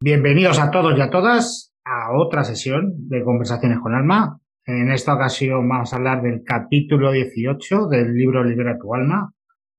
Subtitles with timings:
[0.00, 4.38] Bienvenidos a todos y a todas a otra sesión de Conversaciones con Alma.
[4.64, 9.32] En esta ocasión vamos a hablar del capítulo 18 del libro Libera tu alma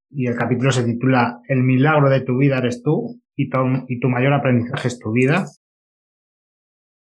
[0.09, 4.33] y el capítulo se titula El milagro de tu vida eres tú y tu, mayor
[4.33, 5.45] aprendizaje es tu vida.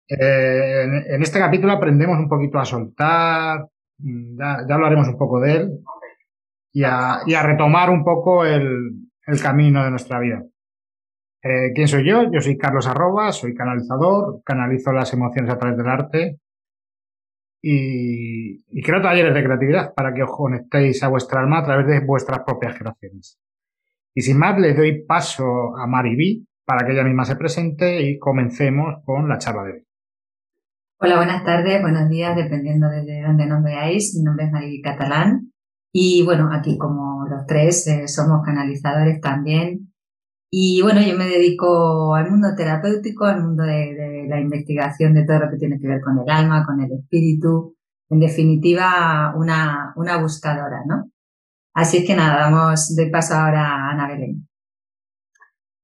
[0.09, 3.67] Eh, en, este capítulo aprendemos un poquito a soltar,
[3.99, 5.79] mm, ya, hablaremos un poco de él,
[6.73, 8.97] y a, retomar un poco el
[9.43, 10.43] camino de nuestra vida.
[11.47, 12.23] Eh, ¿Quién soy yo?
[12.31, 16.39] Yo soy Carlos Arroba, soy canalizador, canalizo las emociones a través del arte
[17.61, 21.99] y, creo talleres de creatividad para que os conectéis a vuestra alma a través de
[21.99, 23.37] vuestras propias creaciones.
[24.15, 28.17] Y sin más, le doy paso a Mariví para que ella misma se presente y
[28.17, 29.85] comencemos con la charla de hoy.
[30.97, 34.15] Hola, buenas tardes, buenos días, dependiendo de dónde nos veáis.
[34.17, 35.51] Mi nombre es Mariví Catalán
[35.91, 39.91] y bueno, aquí como los tres eh, somos canalizadores también
[40.57, 45.39] y bueno, yo me dedico al mundo terapéutico, al mundo de, la investigación de todo
[45.39, 47.75] lo que tiene que ver con el alma, con el espíritu.
[48.09, 51.11] En definitiva, una, una buscadora, ¿no?
[51.73, 54.47] Así es que nada, damos de paso ahora a Ana Belén.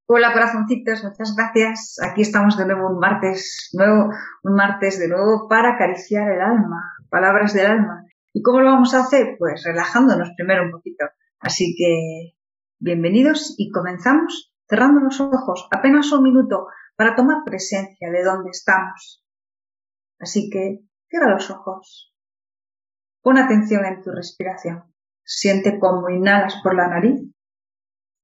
[0.05, 1.97] Hola corazoncitos, muchas gracias.
[2.01, 4.09] Aquí estamos de nuevo un martes nuevo,
[4.43, 8.05] un martes de nuevo para acariciar el alma, palabras del alma.
[8.31, 9.35] ¿Y cómo lo vamos a hacer?
[9.37, 11.03] Pues relajándonos primero un poquito.
[11.41, 12.37] Así que
[12.79, 19.21] bienvenidos y comenzamos cerrando los ojos apenas un minuto para tomar presencia de dónde estamos.
[20.17, 22.15] Así que cierra los ojos.
[23.21, 24.95] Pon atención en tu respiración.
[25.25, 27.19] Siente cómo inhalas por la nariz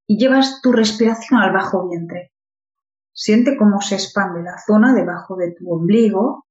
[0.07, 2.31] y llevas tu respiración al bajo vientre.
[3.11, 6.47] Siente cómo se expande la zona debajo de tu ombligo,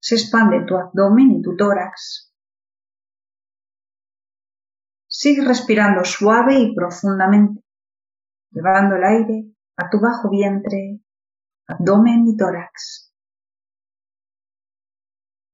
[0.00, 2.32] se expande tu abdomen y tu tórax.
[5.08, 7.61] Sigue respirando suave y profundamente
[8.52, 9.44] llevando el aire
[9.76, 11.00] a tu bajo vientre,
[11.66, 13.12] abdomen y tórax.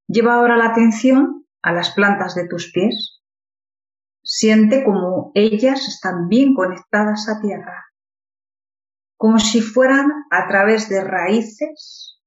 [0.07, 3.21] Lleva ahora la atención a las plantas de tus pies.
[4.23, 7.87] Siente como ellas están bien conectadas a tierra,
[9.17, 12.21] como si fueran a través de raíces.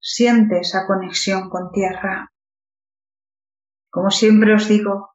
[0.00, 2.32] Siente esa conexión con tierra.
[3.90, 5.09] Como siempre os digo,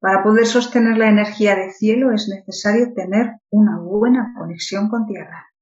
[0.00, 5.52] para poder sostener la energía de cielo es necesario tener una buena conexión con tierra.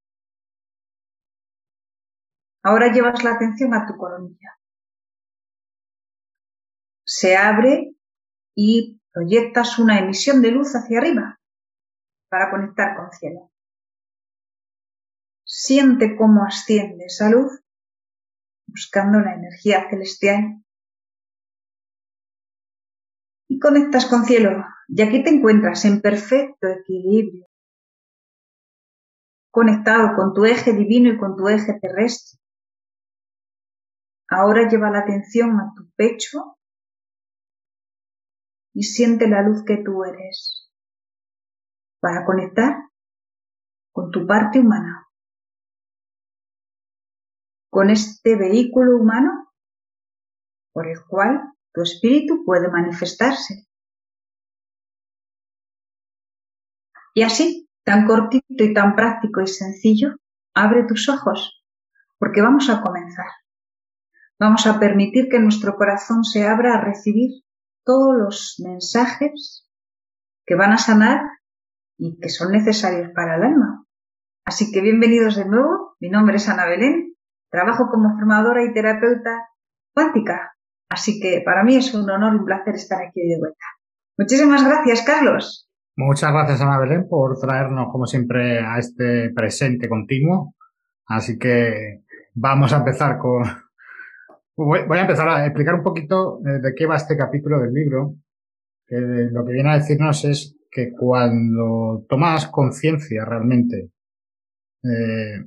[2.62, 4.58] Ahora llevas la atención a tu coronilla.
[7.04, 7.94] Se abre
[8.54, 11.40] y proyectas una emisión de luz hacia arriba
[12.28, 13.50] para conectar con cielo.
[15.44, 17.60] Siente cómo asciende esa luz
[18.66, 20.62] buscando la energía celestial
[23.48, 27.46] y conectas con cielo, y aquí te encuentras en perfecto equilibrio,
[29.50, 32.38] conectado con tu eje divino y con tu eje terrestre.
[34.30, 36.58] Ahora lleva la atención a tu pecho
[38.74, 40.70] y siente la luz que tú eres
[42.00, 42.76] para conectar
[43.92, 45.08] con tu parte humana,
[47.70, 49.52] con este vehículo humano
[50.72, 53.66] por el cual tu espíritu puede manifestarse.
[57.14, 60.16] Y así, tan cortito y tan práctico y sencillo,
[60.54, 61.64] abre tus ojos,
[62.18, 63.26] porque vamos a comenzar.
[64.38, 67.42] Vamos a permitir que nuestro corazón se abra a recibir
[67.84, 69.68] todos los mensajes
[70.46, 71.22] que van a sanar
[71.96, 73.84] y que son necesarios para el alma.
[74.44, 75.96] Así que bienvenidos de nuevo.
[76.00, 77.16] Mi nombre es Ana Belén.
[77.50, 79.48] Trabajo como formadora y terapeuta
[79.92, 80.57] cuántica
[80.88, 83.64] Así que para mí es un honor y un placer estar aquí de vuelta.
[84.16, 85.68] Muchísimas gracias, Carlos.
[85.96, 90.54] Muchas gracias, Ana Belén, por traernos, como siempre, a este presente continuo.
[91.06, 92.02] Así que
[92.34, 93.42] vamos a empezar con...
[94.56, 98.16] Voy a empezar a explicar un poquito de qué va este capítulo del libro.
[98.86, 103.90] Que lo que viene a decirnos es que cuando tomas conciencia realmente
[104.82, 105.44] eh,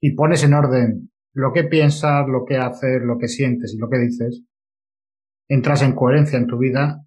[0.00, 3.88] y pones en orden lo que piensas, lo que haces, lo que sientes y lo
[3.88, 4.42] que dices,
[5.48, 7.04] entras en coherencia en tu vida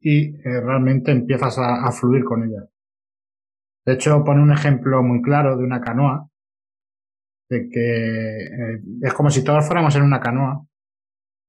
[0.00, 2.66] y eh, realmente empiezas a, fluir con ella.
[3.84, 6.30] De hecho, pone un ejemplo muy claro de una canoa,
[7.50, 10.64] de que eh, es como si todos fuéramos en una canoa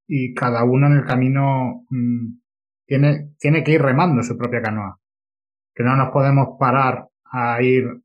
[0.06, 2.34] y cada uno en el camino mm,
[2.86, 5.00] tiene, tiene que ir remando su propia canoa.
[5.74, 8.03] Que no nos podemos parar a ir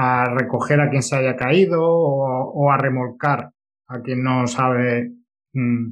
[0.00, 3.50] a recoger a quien se haya caído o, a remolcar
[3.88, 5.12] a quien no sabe
[5.54, 5.86] mm,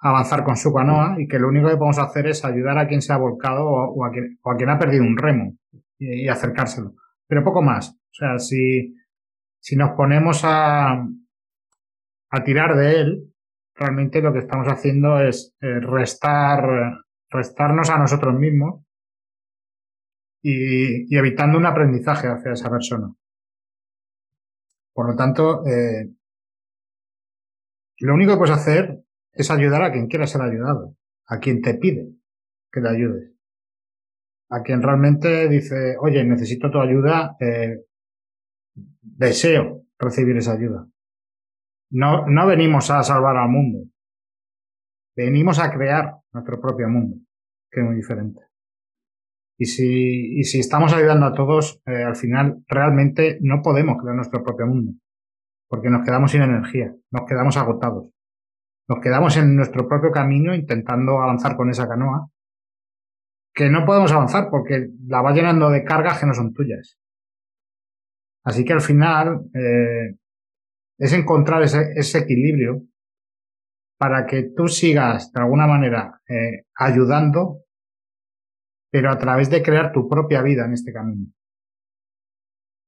[0.00, 3.02] avanzar con su canoa y que lo único que podemos hacer es ayudar a quien
[3.02, 5.56] se ha volcado o, a, quien, ha perdido un remo
[5.98, 6.94] y, acercárselo.
[7.28, 7.90] Pero poco más.
[7.90, 8.94] O sea, si
[9.62, 11.06] si nos ponemos a,
[12.30, 13.32] a tirar de él,
[13.76, 16.98] realmente lo que estamos haciendo es eh, restar,
[17.30, 18.84] restarnos a nosotros mismos
[20.42, 23.14] y, evitando un aprendizaje hacia esa persona.
[24.92, 26.10] Por lo tanto, eh,
[27.98, 30.96] lo único que puedes hacer es ayudar a quien quiera ser ayudado,
[31.26, 32.12] a quien te pide
[32.70, 33.32] que le ayudes,
[34.50, 37.84] a quien realmente dice, oye, necesito tu ayuda, eh,
[38.74, 40.86] deseo recibir esa ayuda.
[41.90, 43.88] No, no venimos a salvar al mundo,
[45.14, 47.16] venimos a crear nuestro propio mundo,
[47.70, 48.40] que es muy diferente.
[49.58, 54.16] Y si, y si estamos ayudando a todos, eh, al final realmente no podemos crear
[54.16, 54.92] nuestro propio mundo,
[55.68, 58.10] porque nos quedamos sin energía, nos quedamos agotados,
[58.88, 62.28] nos quedamos en nuestro propio camino intentando avanzar con esa canoa,
[63.54, 66.98] que no podemos avanzar porque la va llenando de cargas que no son tuyas.
[68.44, 70.16] Así que al final eh,
[70.98, 72.82] es encontrar ese, ese, equilibrio
[73.98, 77.58] para que tú sigas de alguna manera eh, ayudando
[78.92, 81.32] pero a través de crear tu propia vida en este camino.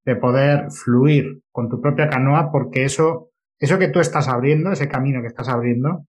[0.05, 4.87] De poder fluir con tu propia canoa, porque eso, eso que tú estás abriendo, ese
[4.87, 6.07] camino que estás abriendo,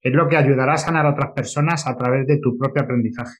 [0.00, 3.38] es lo que ayudará a sanar a otras personas a través de tu propio aprendizaje.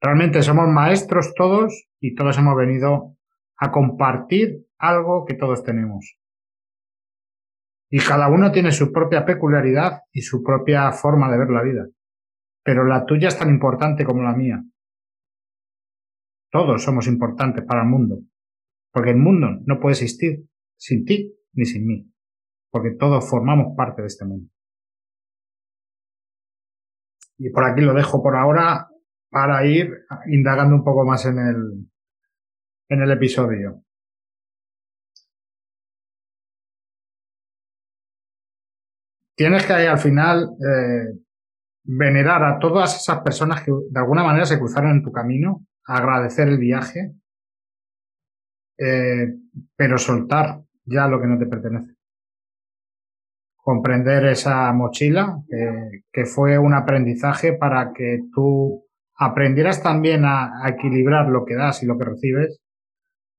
[0.00, 3.16] Realmente somos maestros todos y todos hemos venido
[3.56, 6.18] a compartir algo que todos tenemos.
[7.88, 11.86] Y cada uno tiene su propia peculiaridad y su propia forma de ver la vida
[12.62, 14.62] pero la tuya es tan importante como la mía.
[16.50, 18.20] Todos somos importantes para el mundo,
[18.92, 20.44] porque el mundo no puede existir
[20.76, 22.12] sin ti ni sin mí,
[22.70, 24.50] porque todos formamos parte de este mundo.
[27.38, 28.88] Y por aquí lo dejo por ahora
[29.30, 31.90] para ir indagando un poco más en el,
[32.88, 33.82] en el episodio.
[39.34, 41.18] Tienes que al final eh,
[41.84, 46.48] venerar a todas esas personas que de alguna manera se cruzaron en tu camino, agradecer
[46.48, 47.12] el viaje,
[48.78, 49.34] eh,
[49.76, 51.94] pero soltar ya lo que no te pertenece.
[53.56, 55.38] Comprender esa mochila,
[56.12, 58.84] que fue un aprendizaje para que tú
[59.14, 62.60] aprendieras también a, equilibrar lo que das y lo que recibes,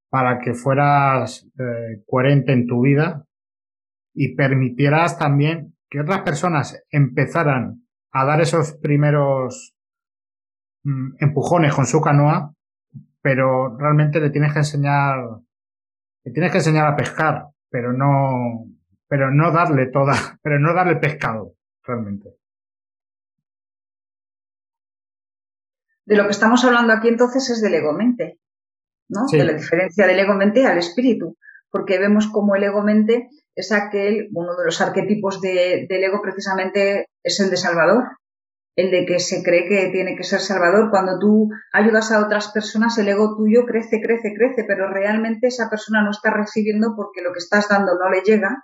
[0.09, 3.25] para que fueras eh, coherente en tu vida
[4.13, 7.82] y permitieras también que otras personas empezaran
[8.13, 9.75] a dar esos primeros
[10.83, 12.53] mm, empujones con su canoa,
[13.21, 15.17] pero realmente le tienes que enseñar,
[16.23, 18.65] le tienes que enseñar a pescar, pero no,
[19.07, 20.13] pero no darle toda,
[20.43, 22.29] pero no darle pescado, realmente.
[26.05, 28.39] De lo que estamos hablando aquí entonces es del ego-mente,
[29.09, 29.25] ¿no?
[29.31, 31.37] De la diferencia del ego-mente al espíritu,
[31.71, 37.39] porque vemos como el ego-mente es aquel, uno de los arquetipos del ego precisamente es
[37.39, 38.03] el de Salvador,
[38.75, 40.89] el de que se cree que tiene que ser Salvador.
[40.89, 45.69] Cuando tú ayudas a otras personas, el ego tuyo crece, crece, crece, pero realmente esa
[45.69, 48.63] persona no está recibiendo porque lo que estás dando no le llega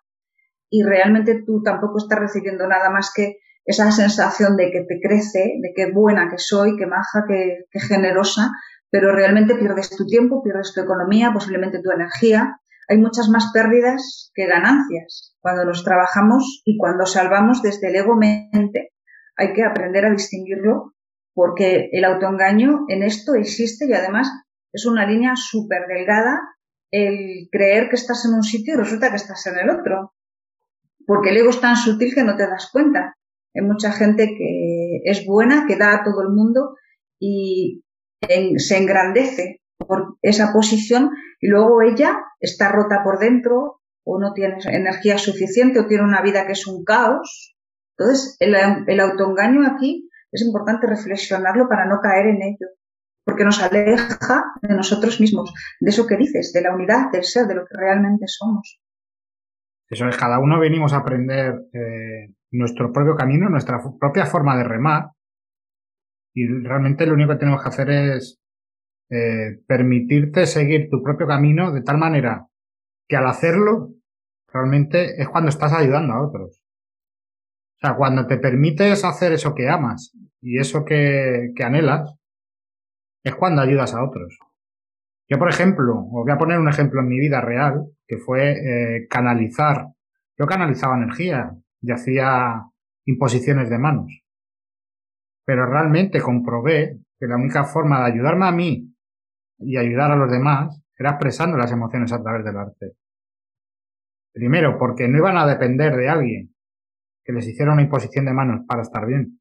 [0.70, 5.54] y realmente tú tampoco estás recibiendo nada más que esa sensación de que te crece,
[5.62, 8.52] de qué buena que soy, qué maja, qué generosa,
[8.90, 14.32] pero realmente pierdes tu tiempo, pierdes tu economía, posiblemente tu energía hay muchas más pérdidas
[14.34, 18.94] que ganancias cuando nos trabajamos y cuando salvamos desde el ego-mente.
[19.38, 20.96] Hay que aprender a distinguirlo
[21.34, 24.30] porque el autoengaño en esto existe y además
[24.74, 26.40] es una línea súper delgada
[26.92, 30.14] el creer que estás en un sitio y resulta que estás en el otro.
[31.06, 33.16] Porque el ego es tan sutil que no te das cuenta.
[33.54, 36.76] Hay mucha gente que es buena, que da a todo el mundo
[37.20, 37.84] y
[38.20, 44.58] se engrandece por esa posición y luego ella está rota por dentro o no tiene
[44.66, 47.56] energía suficiente o tiene una vida que es un caos.
[47.98, 48.56] Entonces, el,
[48.88, 52.68] el autoengaño aquí es importante reflexionarlo para no caer en ello,
[53.26, 57.46] porque nos aleja de nosotros mismos, de eso que dices, de la unidad del ser,
[57.48, 58.80] de lo que realmente somos.
[59.90, 64.64] Eso es, cada uno venimos a aprender eh, nuestro propio camino, nuestra propia forma de
[64.64, 65.10] remar,
[66.34, 68.39] y realmente lo único que tenemos que hacer es
[69.10, 72.48] eh, permitirte seguir tu propio camino de tal manera
[73.08, 73.90] que al hacerlo
[74.54, 76.62] realmente es cuando estás ayudando a otros.
[77.76, 82.14] O sea, cuando te permites hacer eso que amas y eso que, anhelas,
[83.24, 84.38] es cuando ayudas a otros.
[85.28, 88.52] Yo, por ejemplo, os voy a poner un ejemplo en mi vida real, que fue
[88.52, 89.88] eh, canalizar.
[90.38, 91.52] Yo canalizaba energía
[91.82, 92.64] y hacía
[93.06, 94.24] imposiciones de manos.
[95.46, 98.94] Pero realmente comprobé que la única forma de ayudarme a mí
[99.60, 102.94] y ayudar a los demás era expresando las emociones a través del arte.
[104.34, 106.56] Primero, porque no iban a depender de alguien
[107.24, 109.40] que les hiciera una imposición de manos para estar bien,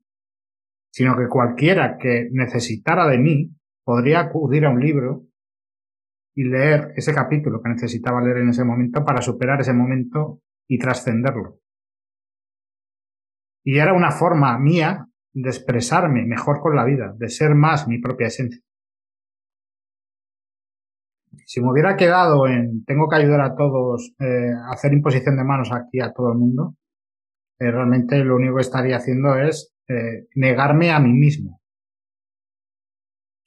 [0.91, 5.25] sino que cualquiera que necesitara de mí podría acudir a un libro
[6.35, 10.79] y leer ese capítulo que necesitaba leer en ese momento para superar ese momento y
[10.79, 11.59] trascenderlo.
[13.65, 17.99] Y era una forma mía de expresarme mejor con la vida, de ser más mi
[17.99, 18.63] propia esencia.
[21.49, 25.45] Si me hubiera quedado en tengo que ayudar a todos eh, a hacer imposición de
[25.45, 26.75] manos aquí a todo el mundo,
[27.59, 31.62] eh, realmente lo único que estaría haciendo es eh, negarme a mí mismo.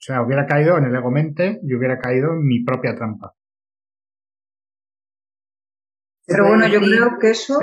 [0.00, 3.34] sea, hubiera caído en el ego mente y hubiera caído en mi propia trampa.
[6.26, 7.60] Pero bueno, yo creo que eso,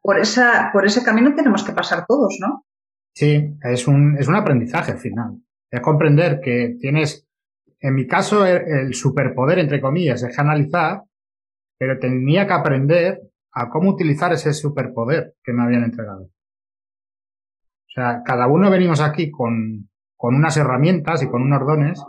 [0.00, 2.64] por, esa, por ese camino tenemos que pasar todos, ¿no?
[3.12, 5.40] Sí, es un, es un aprendizaje al final.
[5.68, 7.25] Es comprender que tienes,
[7.86, 11.02] en mi caso, el, superpoder, entre comillas, es analizar,
[11.78, 13.20] pero tenía que aprender
[13.52, 16.22] a cómo utilizar ese superpoder que me habían entregado.
[16.22, 22.02] O sea, cada uno venimos aquí con, con unas herramientas y con unos dones.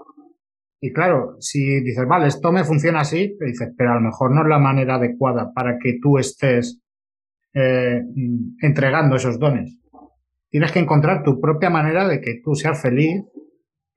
[0.81, 4.41] Y claro, si dices, vale, esto me funciona así, dices, pero a lo mejor no
[4.41, 6.81] es la manera adecuada para que tú estés
[7.53, 8.01] eh,
[8.63, 9.77] entregando esos dones.
[10.49, 13.21] Tienes que encontrar tu propia manera de que tú seas feliz,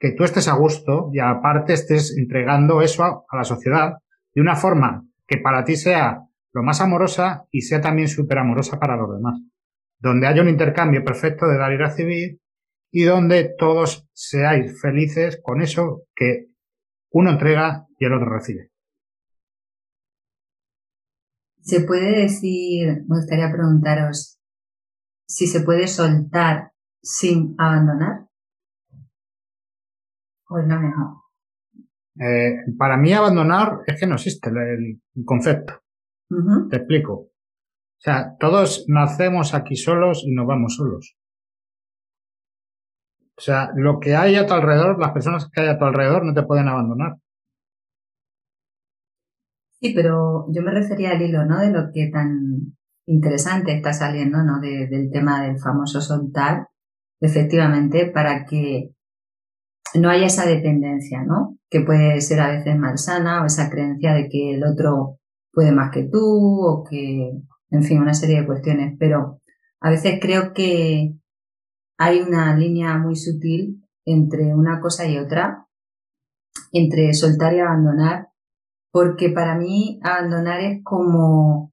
[0.00, 3.98] que tú estés a gusto y aparte estés entregando eso a, la sociedad
[4.34, 8.80] de una forma que para ti sea lo más amorosa y sea también súper amorosa
[8.80, 9.38] para los demás.
[9.98, 12.40] Donde haya un intercambio perfecto de dar y recibir
[12.90, 16.46] y donde todos seáis felices con eso que
[17.10, 18.70] uno entrega y el otro recibe.
[21.60, 24.40] ¿Se puede decir, me gustaría preguntaros,
[25.26, 28.29] si se puede soltar sin abandonar?
[30.50, 31.06] ¿O es lo mejor?
[32.18, 35.74] Eh, para mí abandonar es que no existe el, concepto.
[36.68, 37.12] Te explico.
[37.12, 41.16] O sea, todos nacemos aquí solos y nos vamos solos.
[43.36, 46.24] O sea, lo que hay a tu alrededor, las personas que hay a tu alrededor
[46.24, 47.16] no te pueden abandonar.
[49.80, 51.60] Sí, pero yo me refería al hilo, ¿no?
[51.60, 52.76] De lo que tan
[53.06, 54.60] interesante está saliendo, ¿no?
[54.60, 56.68] del tema del famoso soltar,
[57.20, 58.90] efectivamente, para que
[59.94, 61.58] no haya esa dependencia, ¿no?
[61.68, 65.18] Que puede ser a veces malsana o esa creencia de que el otro
[65.52, 67.32] puede más que tú o que,
[67.70, 68.96] en fin, una serie de cuestiones.
[68.98, 69.40] Pero
[69.80, 71.14] a veces creo que
[71.98, 75.66] hay una línea muy sutil entre una cosa y otra,
[76.72, 78.28] entre soltar y abandonar,
[78.92, 81.72] porque para mí abandonar es como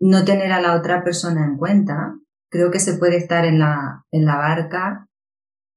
[0.00, 2.14] no tener a la otra persona en cuenta.
[2.50, 5.09] Creo que se puede estar en la, en la barca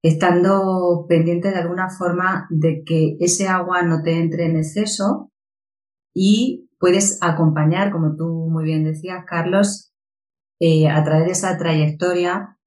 [0.04, 5.32] estando pendiente de alguna forma de que ese agua no te entre en exceso
[6.14, 9.94] y puedes acompañar, como tú muy bien decías, Carlos,
[10.60, 12.58] eh, a través de esa trayectoria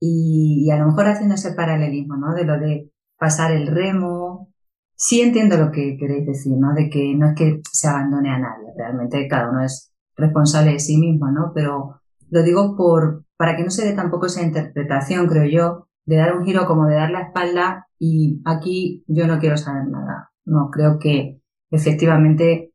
[0.00, 2.34] y, a lo mejor haciendo ese paralelismo, ¿no?
[2.34, 4.48] De lo de pasar el remo.
[4.96, 6.72] Sí entiendo lo que queréis decir, ¿no?
[6.72, 10.80] De que no es que se abandone a nadie, realmente cada uno es responsable de
[10.80, 11.52] sí mismo, ¿no?
[11.54, 12.00] Pero
[12.30, 16.36] lo digo por, para que no se dé tampoco esa interpretación, creo yo, de dar
[16.36, 20.30] un giro como de dar la espalda y aquí yo no quiero saber nada.
[20.44, 21.40] No, creo que
[21.70, 22.72] efectivamente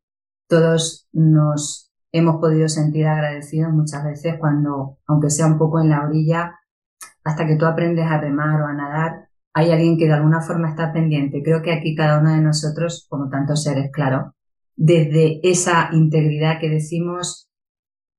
[0.48, 6.06] todos nos hemos podido sentir agradecidos muchas veces cuando, aunque sea un poco en la
[6.06, 6.56] orilla,
[7.24, 10.70] hasta que tú aprendes a remar o a nadar, hay alguien que de alguna forma
[10.70, 11.42] está pendiente.
[11.44, 14.36] Creo que aquí cada uno de nosotros, como tantos seres, claro,
[14.76, 17.50] desde esa integridad que decimos,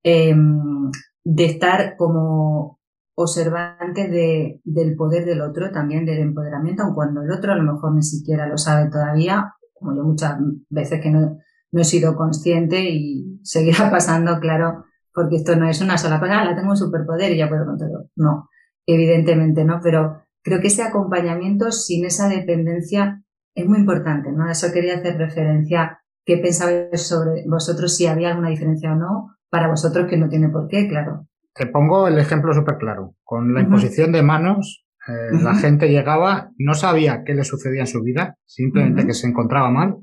[0.03, 0.91] em,
[1.23, 2.78] de estar como
[3.21, 7.73] observantes de, del poder del otro, también del empoderamiento, aun cuando el otro a lo
[7.73, 10.37] mejor ni siquiera lo sabe todavía, como yo muchas
[10.69, 11.37] veces que no,
[11.71, 16.39] no he sido consciente y seguirá pasando, claro, porque esto no es una sola cosa,
[16.39, 18.09] ah, la tengo un superpoder y ya puedo con todo.
[18.15, 18.47] No,
[18.85, 19.81] evidentemente, ¿no?
[19.83, 23.21] Pero creo que ese acompañamiento sin esa dependencia
[23.53, 24.45] es muy importante, ¿no?
[24.45, 25.99] A eso quería hacer referencia.
[26.25, 29.35] ¿Qué pensabais sobre vosotros si había alguna diferencia o no?
[29.49, 31.27] Para vosotros que no tiene por qué, claro.
[31.59, 33.15] Te pongo el ejemplo súper claro.
[33.23, 37.87] Con la imposición de manos, eh, la gente llegaba, no sabía qué le sucedía en
[37.87, 39.97] su vida, simplemente que se encontraba mal.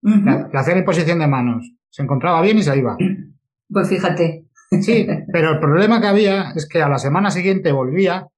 [0.00, 2.96] Le hacía la imposición de manos, se encontraba bien y se iba.
[3.68, 8.28] Pues fíjate, Sí, pero el problema que había es que a la semana siguiente volvía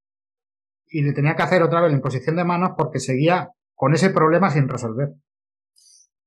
[0.91, 4.11] y le tenía que hacer otra vez la imposición de manos porque seguía con ese
[4.11, 5.11] problema sin resolver.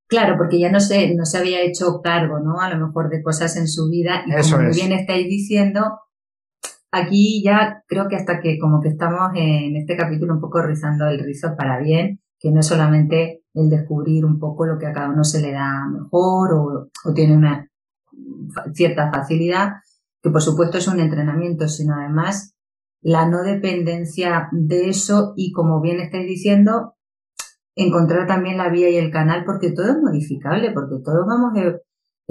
[0.07, 2.59] Claro, porque ya no se, no se había hecho cargo, ¿no?
[2.59, 4.23] A lo mejor de cosas en su vida.
[4.25, 5.99] Y como muy bien estáis diciendo,
[6.91, 11.07] aquí ya creo que hasta que como que estamos en este capítulo un poco rizando
[11.07, 14.93] el rizo para bien, que no es solamente el descubrir un poco lo que a
[14.93, 17.69] cada uno se le da mejor o, tiene una
[18.73, 19.73] cierta facilidad,
[20.21, 22.55] que por supuesto es un entrenamiento, sino además
[23.01, 26.95] la no dependencia de eso y como bien estáis diciendo,
[27.75, 31.81] encontrar también la vía y el canal porque todo es modificable, porque todos vamos e-,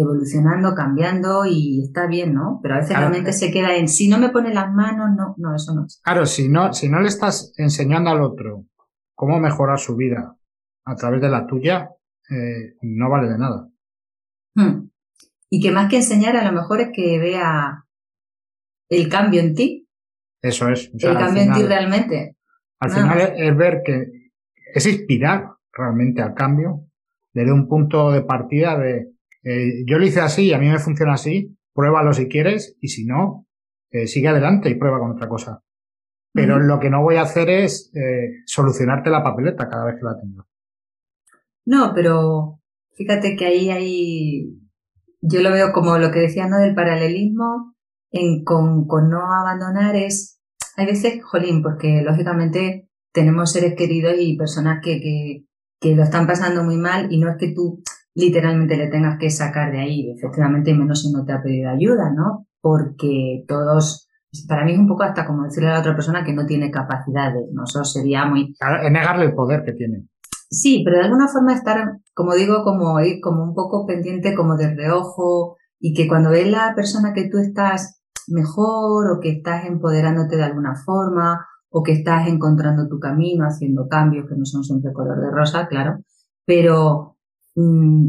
[0.00, 2.60] evolucionando, cambiando y está bien, ¿no?
[2.62, 5.34] Pero a veces la mente se queda en si no me pone las manos, no,
[5.38, 5.86] no, eso no.
[6.02, 8.66] Claro, si no, si no le estás enseñando al otro
[9.14, 10.36] cómo mejorar su vida
[10.84, 11.90] a través de la tuya,
[12.30, 13.68] eh, no vale de nada.
[14.54, 14.88] Hmm.
[15.48, 17.84] Y que más que enseñar, a lo mejor es que vea
[18.88, 19.88] el cambio en ti.
[20.42, 20.90] Eso es.
[20.94, 22.36] el cambio en ti realmente.
[22.78, 24.06] Al final es, ver que
[24.74, 26.86] es inspirar realmente al cambio
[27.32, 29.12] desde un punto de partida de
[29.42, 32.88] eh, yo lo hice así y a mí me funciona así, pruébalo si quieres y
[32.88, 33.46] si no,
[33.90, 35.62] eh, sigue adelante y prueba con otra cosa.
[36.32, 40.04] Pero lo que no voy a hacer es eh, solucionarte la papeleta cada vez que
[40.04, 40.46] la tengo.
[41.66, 42.60] No, pero
[42.92, 44.60] fíjate que ahí hay,
[45.20, 46.58] yo lo veo como lo que decía, ¿no?
[46.58, 47.74] Del paralelismo
[48.12, 50.40] en, con, con no abandonar es,
[50.76, 55.46] hay veces, jolín, porque lógicamente tenemos seres queridos y personas que, que,
[55.80, 57.82] que lo están pasando muy mal y no es que tú
[58.14, 62.10] literalmente le tengas que sacar de ahí, efectivamente, menos si no te ha pedido ayuda,
[62.10, 62.46] ¿no?
[62.60, 64.08] Porque todos,
[64.48, 66.70] para mí es un poco hasta como decirle a la otra persona que no tiene
[66.70, 67.64] capacidades, ¿no?
[67.64, 68.54] Eso sería muy...
[68.82, 70.06] Es negarle el poder que tiene.
[70.50, 74.56] Sí, pero de alguna forma estar, como digo, como ir como un poco pendiente, como
[74.56, 79.64] de reojo, y que cuando ves la persona que tú estás mejor o que estás
[79.64, 84.64] empoderándote de alguna forma o que estás encontrando tu camino, haciendo cambios que no son
[84.64, 86.00] siempre color de rosa, claro,
[86.44, 87.16] pero
[87.54, 88.08] mm,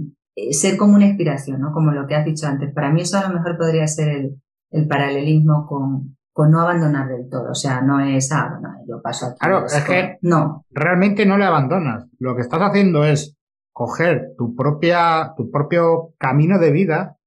[0.51, 1.71] ser como una inspiración, ¿no?
[1.71, 2.73] Como lo que has dicho antes.
[2.73, 7.07] Para mí eso a lo mejor podría ser el, el paralelismo con, con no abandonar
[7.09, 7.51] del todo.
[7.51, 9.37] O sea, no es, ah, bueno, yo paso aquí.
[9.39, 10.65] Claro, es que no.
[10.69, 12.07] realmente no le abandonas.
[12.19, 13.35] Lo que estás haciendo es
[13.71, 17.17] coger tu propia, tu propio camino de vida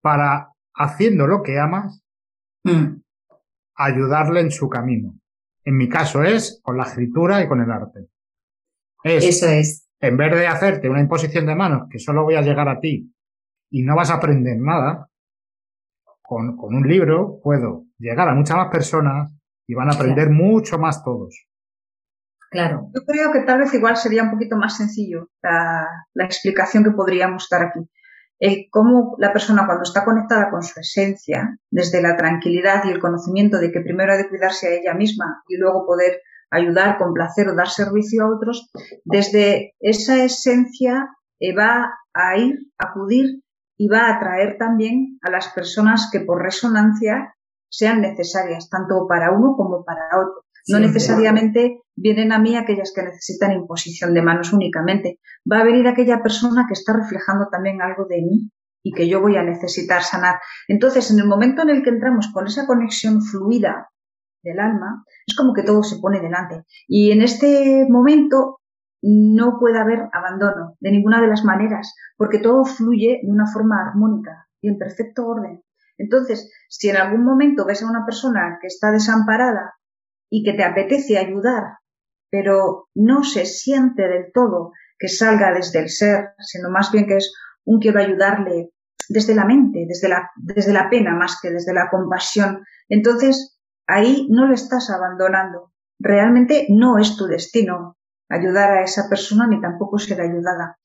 [0.00, 2.02] para, haciendo lo que amas,
[2.64, 3.00] mm.
[3.74, 5.18] ayudarle en su camino.
[5.64, 8.06] En mi caso es con la escritura y con el arte.
[9.02, 9.85] Eso es.
[10.00, 13.12] En vez de hacerte una imposición de manos que solo voy a llegar a ti
[13.70, 15.08] y no vas a aprender nada,
[16.22, 19.32] con, con un libro puedo llegar a muchas más personas
[19.66, 21.46] y van a aprender mucho más todos.
[22.50, 22.90] Claro.
[22.94, 26.92] Yo creo que tal vez igual sería un poquito más sencillo la, la explicación que
[26.92, 27.80] podríamos dar aquí.
[28.38, 33.00] El cómo la persona cuando está conectada con su esencia, desde la tranquilidad y el
[33.00, 37.48] conocimiento de que primero ha de cuidarse a ella misma y luego poder ayudar, complacer
[37.48, 38.70] o dar servicio a otros,
[39.04, 41.08] desde esa esencia
[41.40, 43.42] eh, va a ir, a acudir
[43.76, 47.34] y va a atraer también a las personas que por resonancia
[47.68, 50.42] sean necesarias, tanto para uno como para otro.
[50.68, 55.20] No necesariamente vienen a mí aquellas que necesitan imposición de manos únicamente.
[55.50, 58.50] Va a venir aquella persona que está reflejando también algo de mí
[58.82, 60.40] y que yo voy a necesitar sanar.
[60.66, 63.88] Entonces, en el momento en el que entramos con esa conexión fluida
[64.46, 66.62] del alma, es como que todo se pone delante.
[66.86, 68.60] Y en este momento
[69.02, 73.80] no puede haber abandono de ninguna de las maneras, porque todo fluye de una forma
[73.80, 75.62] armónica y en perfecto orden.
[75.98, 79.74] Entonces, si en algún momento ves a una persona que está desamparada
[80.30, 81.78] y que te apetece ayudar,
[82.30, 87.16] pero no se siente del todo que salga desde el ser, sino más bien que
[87.16, 87.32] es
[87.64, 88.70] un quiero ayudarle
[89.08, 93.55] desde la mente, desde la, desde la pena más que desde la compasión, entonces
[93.86, 95.72] ahí no le estás abandonando.
[95.98, 97.96] Realmente no es tu destino
[98.28, 100.78] ayudar a esa persona ni tampoco ser ayudada.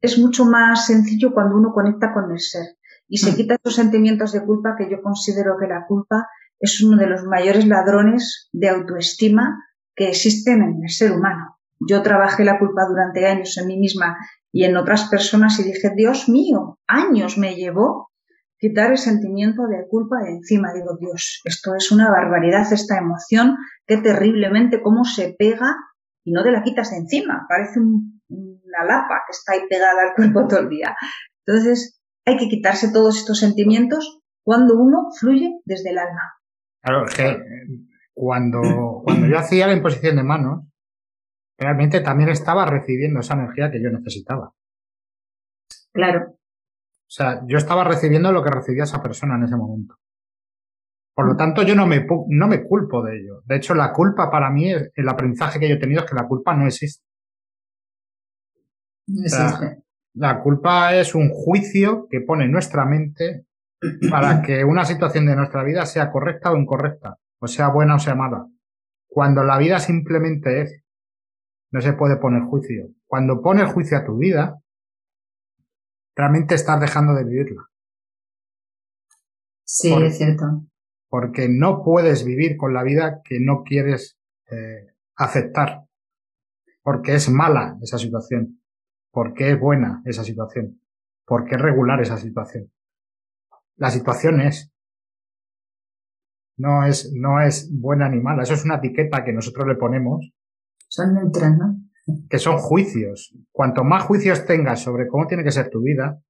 [0.00, 2.76] Es mucho más sencillo cuando uno conecta con el ser
[3.08, 3.34] y se mm.
[3.36, 6.28] quita esos sentimientos de culpa que yo considero que la culpa
[6.58, 9.62] es uno de los mayores ladrones de autoestima
[9.94, 11.58] que existen en el ser humano.
[11.78, 14.16] Yo trabajé la culpa durante años en mí misma
[14.52, 18.10] y en otras personas y dije, Dios mío, años me llevó
[18.58, 20.72] quitar el sentimiento de culpa de encima.
[20.72, 25.76] Digo, Dios, esto es una barbaridad, esta emoción, qué terriblemente cómo se pega
[26.24, 27.46] y no te la quitas de encima.
[27.48, 30.96] Parece una lapa que está ahí pegada al cuerpo todo el día.
[31.46, 36.34] Entonces, hay que quitarse todos estos sentimientos cuando uno fluye desde el alma.
[36.82, 37.38] Claro, es que
[38.14, 40.64] cuando, cuando yo hacía la imposición de manos,
[41.58, 44.52] realmente también estaba recibiendo esa energía que yo necesitaba.
[45.92, 46.35] Claro.
[47.06, 49.96] O sea, yo estaba recibiendo lo que recibía esa persona en ese momento.
[51.14, 53.42] Por lo tanto, yo no me, no me culpo de ello.
[53.46, 56.26] De hecho, la culpa para mí, el aprendizaje que yo he tenido es que la
[56.26, 57.04] culpa no existe.
[59.06, 59.82] No existe.
[60.14, 63.46] la culpa es un juicio que pone nuestra mente
[64.10, 67.98] para que una situación de nuestra vida sea correcta o incorrecta, o sea buena o
[67.98, 68.46] sea mala.
[69.06, 70.82] Cuando la vida simplemente es.
[71.70, 72.88] no se puede poner juicio.
[73.06, 74.60] Cuando pones juicio a tu vida,
[76.16, 77.68] realmente estás dejando de vivirla.
[79.64, 80.64] Sí, es cierto.
[81.08, 84.18] Porque no puedes vivir con la vida que no quieres
[84.50, 85.84] eh, aceptar.
[86.82, 88.62] Porque es mala esa situación.
[89.10, 90.80] Porque es buena esa situación.
[91.24, 92.72] Porque es regular esa situación.
[93.76, 94.72] La situación es.
[96.58, 98.42] No es, no es buena ni mala.
[98.42, 100.32] Eso es una etiqueta que nosotros le ponemos.
[100.88, 101.85] Son neutras, ¿no?
[102.28, 103.34] Que son juicios.
[103.50, 106.22] Cuanto más juicios tengas sobre cómo tiene que ser tu vida,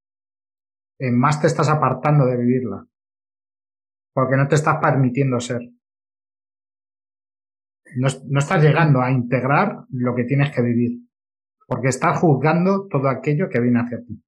[0.98, 2.86] eh, más te estás apartando de vivirla.
[4.14, 5.60] Porque no te estás permitiendo ser.
[7.96, 11.06] No, no estás llegando a integrar lo que tienes que vivir.
[11.66, 14.22] Porque estás juzgando todo aquello que viene hacia ti.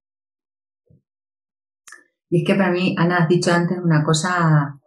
[2.30, 4.78] Y es que para mí, Ana, has dicho antes una cosa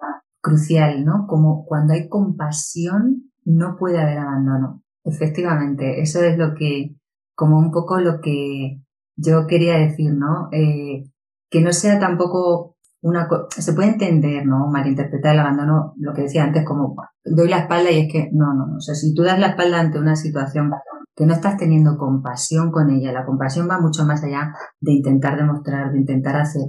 [0.42, 1.26] crucial, ¿no?
[1.28, 4.84] Como cuando hay compasión, no puede haber abandono.
[5.04, 6.96] Efectivamente, eso es lo que,
[7.36, 8.82] como un poco lo que
[9.16, 10.50] yo quería decir, ¿no?
[10.52, 11.04] Eh,
[11.50, 14.68] que no sea tampoco una se puede entender, ¿no?
[14.68, 18.54] Malinterpretar el abandono, lo que decía antes, como doy la espalda y es que no,
[18.54, 18.78] no, no.
[18.78, 20.72] O sea, si tú das la espalda ante una situación
[21.16, 25.36] que no estás teniendo compasión con ella, la compasión va mucho más allá de intentar
[25.36, 26.64] demostrar, de intentar hacer.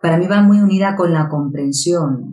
[0.00, 2.32] Para mí va muy unida con la comprensión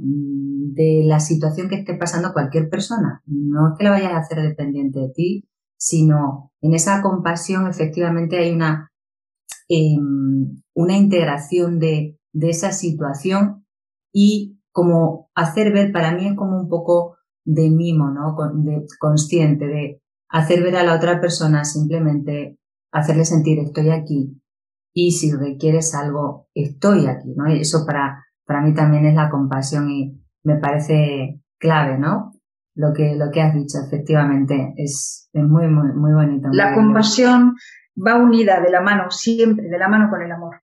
[0.76, 3.24] de la situación que esté pasando cualquier persona.
[3.26, 8.38] No es que la vayas a hacer dependiente de ti, sino en esa compasión efectivamente
[8.38, 8.92] hay una,
[9.70, 13.66] em, una integración de, de esa situación
[14.14, 18.36] y como hacer ver, para mí es como un poco de mimo, ¿no?
[18.56, 22.60] De, consciente, de hacer ver a la otra persona simplemente
[22.92, 24.42] hacerle sentir estoy aquí
[24.94, 27.46] y si requieres algo, estoy aquí, ¿no?
[27.48, 32.32] Eso para, para mí también es la compasión y me parece clave, ¿no?
[32.76, 36.50] Lo que, lo que has dicho, efectivamente, es, es muy, muy, muy bonito.
[36.52, 37.56] La compasión
[37.96, 40.62] va unida de la mano, siempre, de la mano con el amor.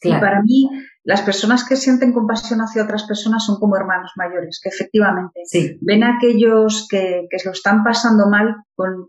[0.00, 0.70] Y para mí,
[1.02, 5.40] las personas que sienten compasión hacia otras personas son como hermanos mayores, que efectivamente
[5.80, 9.08] ven a aquellos que, que se lo están pasando mal con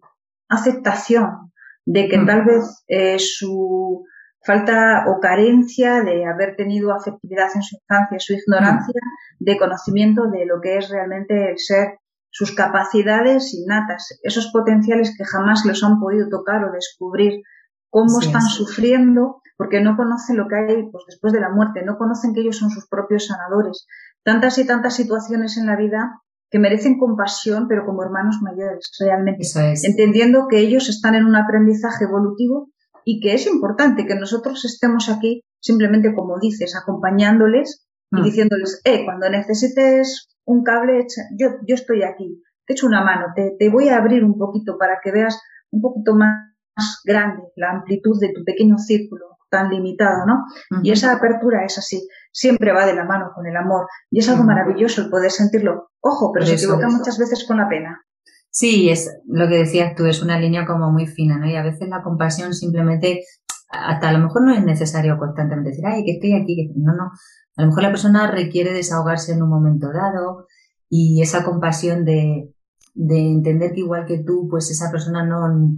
[0.50, 1.52] aceptación
[1.86, 2.26] de que mm.
[2.26, 4.04] tal vez eh, su
[4.42, 9.02] falta o carencia de haber tenido afectividad en su infancia, su ignorancia
[9.40, 12.00] de conocimiento de lo que es realmente el ser,
[12.32, 17.42] sus capacidades innatas, esos potenciales que jamás los han podido tocar o descubrir,
[17.90, 21.98] cómo están sufriendo porque no conocen lo que hay pues, después de la muerte, no
[21.98, 23.88] conocen que ellos son sus propios sanadores.
[24.24, 29.44] Tantas y tantas situaciones en la vida que merecen compasión, pero como hermanos mayores, realmente.
[29.84, 32.70] Entendiendo que ellos están en un aprendizaje evolutivo
[33.10, 38.24] y que es importante que nosotros estemos aquí simplemente, como dices, acompañándoles y mm.
[38.24, 43.56] diciéndoles, eh, cuando necesites un cable, yo, yo estoy aquí, te echo una mano, te,
[43.58, 45.42] te voy a abrir un poquito para que veas
[45.72, 50.46] un poquito más grande la amplitud de tu pequeño círculo tan limitado, ¿no?
[50.84, 53.88] Y esa apertura es así, siempre va de la mano con el amor.
[54.12, 55.90] Y es algo maravilloso el poder sentirlo.
[56.00, 58.06] Ojo, pero se equivoca muchas veces con la pena.
[58.52, 61.48] Sí, es lo que decías tú, es una línea como muy fina, ¿no?
[61.48, 63.24] Y a veces la compasión simplemente,
[63.70, 66.94] hasta a lo mejor no es necesario constantemente decir, ay, que estoy aquí, que no,
[66.96, 67.12] no.
[67.58, 70.48] A lo mejor la persona requiere desahogarse en un momento dado
[70.90, 72.54] y esa compasión de,
[72.96, 75.78] de entender que igual que tú, pues esa persona no,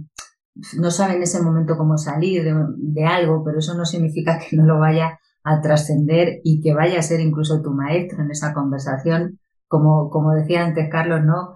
[0.78, 4.64] no sabe en ese momento cómo salir de, algo, pero eso no significa que no
[4.64, 9.38] lo vaya a trascender y que vaya a ser incluso tu maestro en esa conversación.
[9.68, 11.54] Como, como decía antes Carlos, ¿no?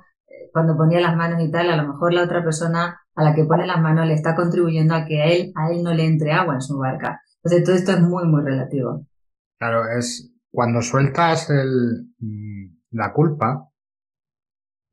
[0.57, 3.45] Cuando ponía las manos y tal, a lo mejor la otra persona a la que
[3.45, 6.33] pone las manos le está contribuyendo a que a él, a él no le entre
[6.33, 7.21] agua en su barca.
[7.43, 9.07] Entonces todo esto es muy, muy relativo.
[9.59, 13.69] Claro, es cuando sueltas el, mm, la culpa,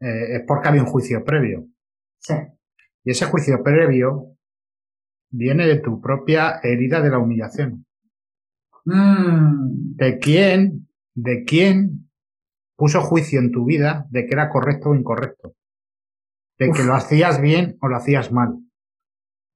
[0.01, 1.65] eh, es porque había un juicio previo.
[2.19, 2.33] Sí.
[3.05, 4.35] Y ese juicio previo
[5.29, 7.85] viene de tu propia herida de la humillación.
[8.83, 9.95] Mm.
[9.95, 12.02] ¿De quién, de quién
[12.75, 15.55] puso juicio en tu vida de que era correcto o incorrecto?
[16.57, 18.57] De que lo hacías bien o lo hacías mal.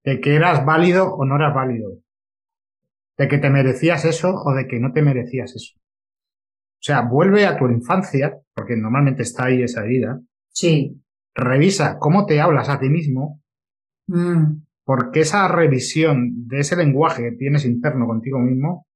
[0.03, 1.99] De que eras válido o no eras válido.
[3.17, 5.77] De que te merecías eso o de que no te merecías eso.
[5.77, 10.21] O sea, vuelve a tu infancia, porque normalmente está ahí esa herida.
[10.49, 11.01] Sí
[11.37, 13.41] revisa cómo te hablas a ti mismo,
[14.07, 14.63] mm.
[14.83, 18.87] porque esa revisión de ese lenguaje que tienes interno contigo mismo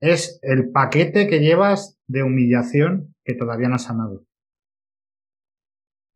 [0.00, 4.24] es el paquete que llevas de humillación que todavía no has sanado.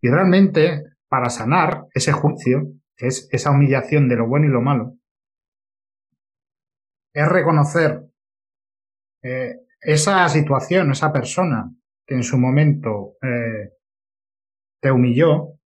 [0.01, 4.63] Y realmente, para sanar ese juicio, que es esa humillación de lo bueno y lo
[4.63, 4.97] malo,
[7.15, 8.03] es reconocer
[9.23, 11.71] eh, esa situación, esa persona
[12.07, 13.75] que en su momento eh,
[14.81, 15.59] te humilló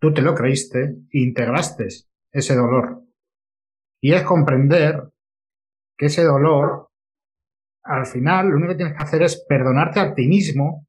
[0.00, 1.88] tú te lo creíste e integraste
[2.32, 3.02] ese dolor.
[4.02, 5.10] Y es comprender
[5.96, 6.89] que ese dolor,
[7.82, 10.86] al final, lo único que tienes que hacer es perdonarte a ti mismo.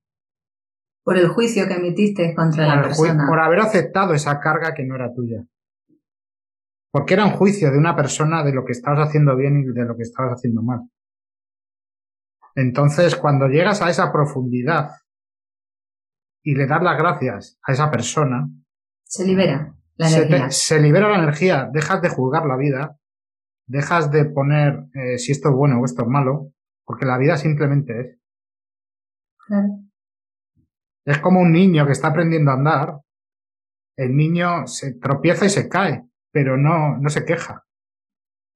[1.04, 3.25] Por el juicio que emitiste contra la persona.
[3.27, 5.43] Por haber aceptado esa carga que no era tuya.
[6.91, 9.86] Porque era un juicio de una persona de lo que estabas haciendo bien y de
[9.86, 10.82] lo que estabas haciendo mal.
[12.56, 14.91] Entonces, cuando llegas a esa profundidad
[16.43, 18.49] y le das las gracias a esa persona,
[19.04, 20.51] se libera la energía.
[20.51, 22.97] Se, libera la energía, dejas de juzgar la vida,
[23.67, 26.51] dejas de poner eh, si esto es bueno o esto es malo,
[26.91, 28.17] porque la vida simplemente es.
[31.06, 32.99] Es como un niño que está aprendiendo a andar.
[33.95, 37.65] El niño se tropieza y se cae, pero no, no se queja.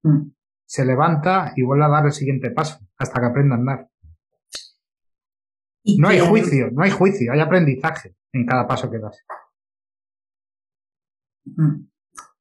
[0.02, 0.32] Mm.
[0.66, 3.90] Se levanta y vuelve a dar el siguiente paso hasta que aprenda a andar.
[5.98, 9.24] No hay juicio, no hay juicio, hay aprendizaje en cada paso que das.
[11.46, 11.88] Mm.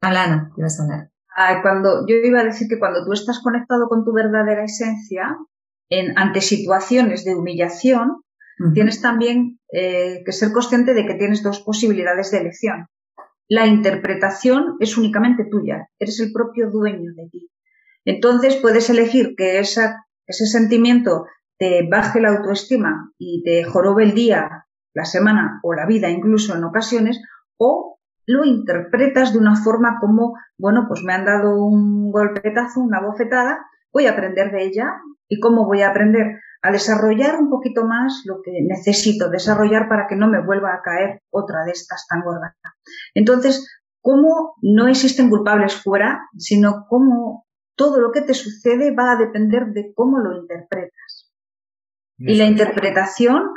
[0.02, 1.12] Alana, ¿qué vas a hablar?
[1.38, 5.38] Ah, cuando, yo iba a decir que cuando tú estás conectado con tu verdadera esencia,
[5.90, 8.22] en, ante situaciones de humillación,
[8.74, 12.88] tienes también eh, que ser consciente de que tienes dos posibilidades de elección.
[13.48, 17.52] La interpretación es únicamente tuya, eres el propio dueño de ti.
[18.06, 21.26] Entonces puedes elegir que esa, ese sentimiento
[21.58, 26.56] te baje la autoestima y te jorobe el día, la semana o la vida incluso
[26.56, 27.22] en ocasiones,
[27.58, 33.02] o lo interpretas de una forma como, bueno, pues me han dado un golpetazo, una
[33.02, 34.94] bofetada, voy a aprender de ella
[35.28, 40.08] y cómo voy a aprender a desarrollar un poquito más lo que necesito desarrollar para
[40.08, 42.56] que no me vuelva a caer otra de estas tan gordas.
[43.14, 43.68] Entonces,
[44.02, 49.68] cómo no existen culpables fuera, sino cómo todo lo que te sucede va a depender
[49.68, 51.32] de cómo lo interpretas.
[52.18, 53.50] Y la interpretación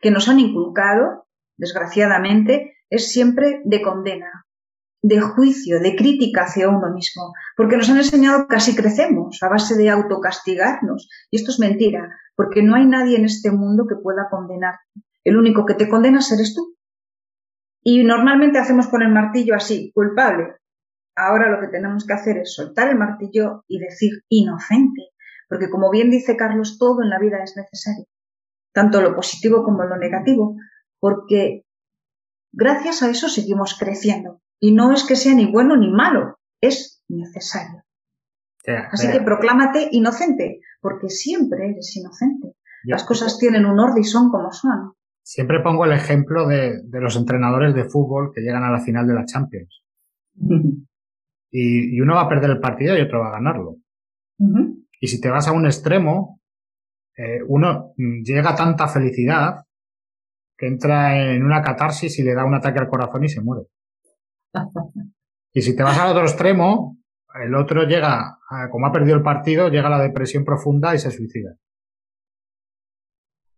[0.00, 1.26] que nos han inculcado,
[1.58, 4.46] desgraciadamente, es siempre de condena,
[5.02, 9.48] de juicio, de crítica hacia uno mismo, porque nos han enseñado que así crecemos, a
[9.48, 11.08] base de autocastigarnos.
[11.30, 14.82] Y esto es mentira, porque no hay nadie en este mundo que pueda condenarte.
[15.24, 16.76] El único que te condena eres tú.
[17.82, 20.56] Y normalmente hacemos con el martillo así, culpable.
[21.14, 25.08] Ahora lo que tenemos que hacer es soltar el martillo y decir inocente,
[25.48, 28.04] porque como bien dice Carlos, todo en la vida es necesario,
[28.72, 30.54] tanto lo positivo como lo negativo,
[31.00, 31.64] porque
[32.52, 34.40] gracias a eso seguimos creciendo.
[34.60, 37.84] Y no es que sea ni bueno ni malo, es necesario.
[38.90, 42.54] Así que proclámate inocente, porque siempre eres inocente.
[42.84, 44.92] Las cosas tienen un orden y son como son.
[45.22, 49.14] Siempre pongo el ejemplo de, los entrenadores de fútbol que llegan a la final de
[49.14, 49.82] la Champions.
[51.50, 53.76] y, uno va a perder el partido y otro va a ganarlo.
[55.00, 56.40] Y si te vas a un extremo,
[57.16, 59.64] eh, uno llega a tanta felicidad
[60.56, 63.66] que entra en una catarsis y le da un ataque al corazón y se muere.
[65.52, 66.98] Y si te vas al otro extremo,
[67.42, 68.38] el otro llega,
[68.70, 71.56] como ha perdido el partido, llega a la depresión profunda y se suicida.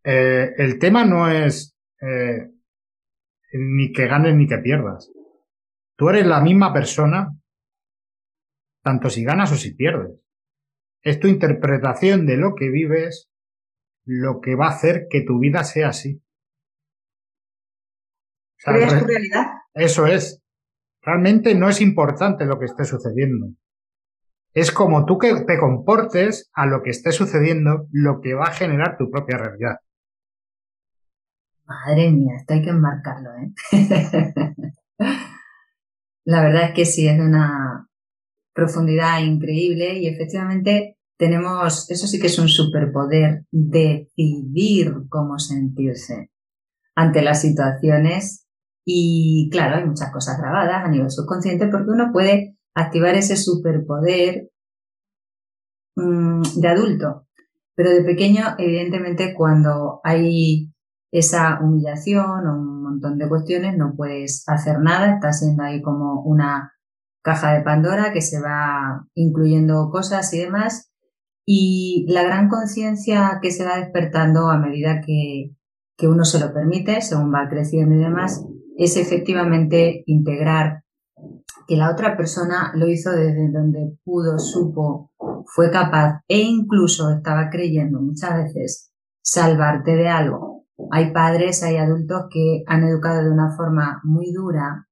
[0.04, 2.50] Eh, el tema no es eh,
[3.52, 5.10] ni que ganes ni que pierdas.
[5.96, 7.36] Tú eres la misma persona,
[8.82, 10.18] tanto si ganas o si pierdes.
[11.02, 13.30] Es tu interpretación de lo que vives
[14.04, 16.22] lo que va a hacer que tu vida sea así.
[18.58, 19.46] ¿Creas tu realidad?
[19.74, 20.39] Eso es.
[21.02, 23.48] Realmente no es importante lo que esté sucediendo.
[24.52, 28.52] Es como tú que te comportes a lo que esté sucediendo lo que va a
[28.52, 29.76] generar tu propia realidad.
[31.66, 33.52] Madre mía, esto hay que enmarcarlo, ¿eh?
[36.24, 37.88] La verdad es que sí, es de una
[38.52, 46.30] profundidad increíble y efectivamente tenemos, eso sí que es un superpoder, decidir cómo sentirse
[46.94, 48.46] ante las situaciones
[48.92, 54.50] y claro, hay muchas cosas grabadas a nivel subconsciente porque uno puede activar ese superpoder
[55.94, 57.28] mm, de adulto.
[57.76, 60.72] Pero de pequeño, evidentemente, cuando hay
[61.12, 66.22] esa humillación o un montón de cuestiones, no puedes hacer nada, está siendo ahí como
[66.22, 66.72] una
[67.22, 70.90] caja de Pandora que se va incluyendo cosas y demás.
[71.46, 75.54] Y la gran conciencia que se va despertando a medida que,
[75.96, 78.44] que uno se lo permite, según va creciendo y demás,
[78.76, 80.84] es efectivamente integrar
[81.66, 85.12] que la otra persona lo hizo desde donde pudo, supo,
[85.46, 90.64] fue capaz e incluso estaba creyendo muchas veces salvarte de algo.
[90.90, 94.88] Hay padres, hay adultos que han educado de una forma muy dura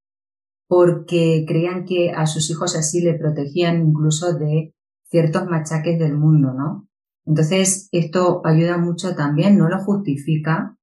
[0.68, 6.52] porque creían que a sus hijos así le protegían incluso de ciertos machaques del mundo,
[6.52, 6.86] ¿no?
[7.24, 10.76] Entonces, esto ayuda mucho también, no lo justifica,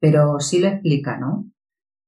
[0.00, 1.46] pero sí lo explica, ¿no?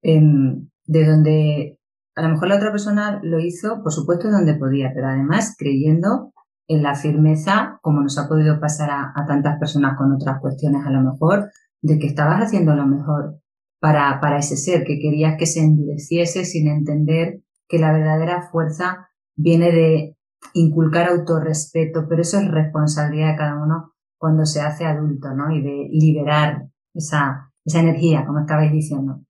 [0.03, 1.79] De donde
[2.15, 6.33] a lo mejor la otra persona lo hizo, por supuesto, donde podía, pero además creyendo
[6.69, 10.91] en la firmeza, como nos ha podido pasar a, tantas personas con otras cuestiones, a
[10.91, 13.41] lo mejor, de que estabas haciendo lo mejor
[13.81, 19.09] para, para ese ser, que querías que se endureciese sin entender que la verdadera fuerza
[19.35, 20.17] viene de
[20.55, 25.51] inculcar autorrespeto, pero eso es responsabilidad de cada uno cuando se hace adulto, ¿no?
[25.51, 29.23] Y de liberar esa, esa energía, como estabais diciendo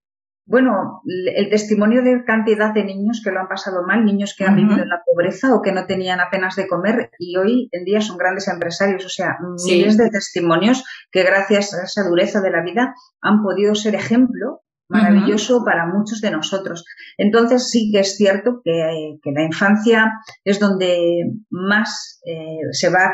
[0.45, 4.57] bueno, el testimonio de cantidad de niños que lo han pasado mal, niños que han
[4.57, 8.01] vivido en la pobreza o que no tenían apenas de comer y hoy en día
[8.01, 12.61] son grandes empresarios, o sea, miles de testimonios que gracias a esa dureza de la
[12.61, 16.85] vida han podido ser ejemplo maravilloso para muchos de nosotros.
[17.17, 20.11] Entonces sí que es cierto que, la infancia
[20.43, 23.11] es donde más eh, se va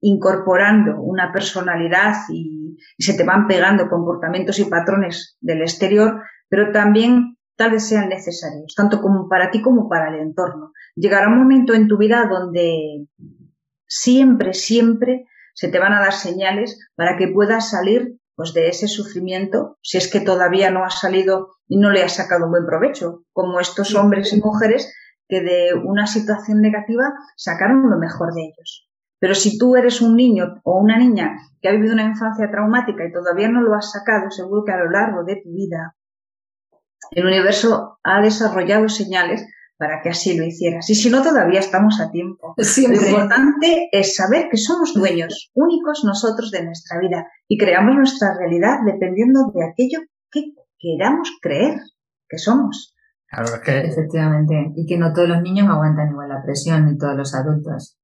[0.00, 7.36] incorporando una personalidad y, se te van pegando comportamientos y patrones del exterior pero también
[7.56, 10.72] tal vez sean necesarios, tanto como para ti como para el entorno.
[10.94, 13.06] Llegará un momento en tu vida donde
[13.86, 18.88] siempre, siempre se te van a dar señales para que puedas salir pues de ese
[18.88, 22.66] sufrimiento, si es que todavía no has salido y no le has sacado un buen
[22.66, 24.92] provecho, como estos hombres y mujeres
[25.28, 28.88] que de una situación negativa sacaron lo mejor de ellos.
[29.20, 33.06] Pero si tú eres un niño o una niña que ha vivido una infancia traumática
[33.06, 35.94] y todavía no lo has sacado, seguro que a lo largo de tu vida
[37.14, 39.46] el universo ha desarrollado señales
[39.76, 40.88] para que así lo hicieras.
[40.88, 42.54] Y si no, todavía estamos a tiempo.
[42.56, 48.36] Lo importante es saber que somos dueños únicos nosotros de nuestra vida y creamos nuestra
[48.38, 50.00] realidad dependiendo de aquello
[50.30, 50.42] que
[50.78, 51.74] queramos creer
[52.28, 52.94] que somos.
[53.88, 54.72] Efectivamente.
[54.76, 57.98] Y que no todos los niños aguantan igual la presión, ni todos los adultos.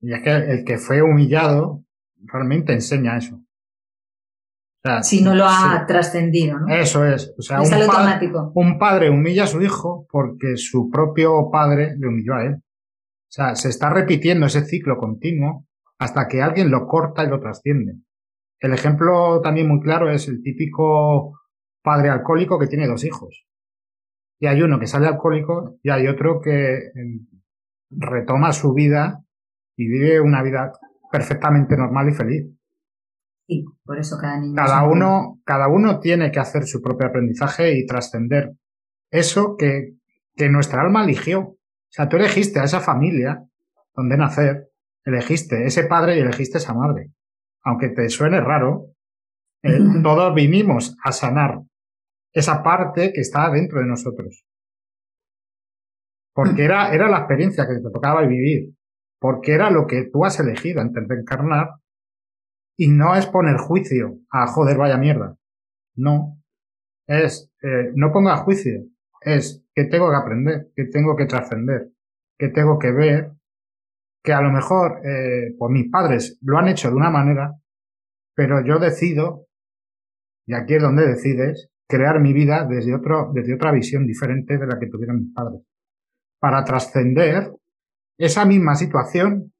[0.00, 1.82] Y es que el que fue humillado
[2.26, 3.40] realmente enseña eso
[5.02, 6.74] si no lo ha trascendido, ¿no?
[6.74, 7.34] Eso es.
[7.38, 8.52] O sea, un, automático.
[8.54, 12.54] un padre humilla a su hijo porque su propio padre le humilló a él.
[12.54, 15.66] O sea, se está repitiendo ese ciclo continuo
[15.98, 17.94] hasta que alguien lo corta y lo trasciende.
[18.60, 21.40] El ejemplo también muy claro es el típico
[21.82, 23.46] padre alcohólico que tiene dos hijos.
[24.38, 27.26] Y hay uno que sale alcohólico y hay otro que em,
[27.90, 29.24] retoma su vida
[29.76, 30.72] y vive una vida
[31.10, 32.53] perfectamente normal y feliz.
[33.46, 34.54] Sí, por eso cada niño.
[34.56, 38.52] Cada uno, cada uno tiene que hacer su propio aprendizaje y trascender
[39.10, 39.94] eso que,
[40.34, 41.40] que nuestra alma eligió.
[41.40, 41.58] O
[41.90, 43.44] sea, tú elegiste a esa familia
[43.94, 44.70] donde nacer,
[45.04, 47.10] elegiste ese padre y elegiste esa madre.
[47.62, 48.86] Aunque te suene raro,
[49.62, 51.60] eh, todos vinimos a sanar
[52.32, 54.44] esa parte que está dentro de nosotros.
[56.32, 58.74] Porque era, era la experiencia que te tocaba vivir.
[59.20, 61.68] Porque era lo que tú has elegido antes de encarnar
[62.76, 65.36] y no es poner juicio a joder, vaya mierda.
[65.96, 66.40] No.
[67.06, 68.84] Es, eh, no ponga juicio.
[69.20, 71.90] Es que tengo que aprender, que tengo que trascender,
[72.38, 73.32] que tengo que ver
[74.22, 75.02] que a lo mejor,
[75.58, 77.52] pues mis padres lo han hecho de una manera,
[78.34, 79.46] pero yo decido,
[80.46, 84.66] y aquí es donde decides, crear mi vida desde otro, desde otra visión diferente de
[84.66, 85.62] la que tuvieron mis padres.
[86.40, 87.52] Para trascender
[88.18, 89.52] esa misma situación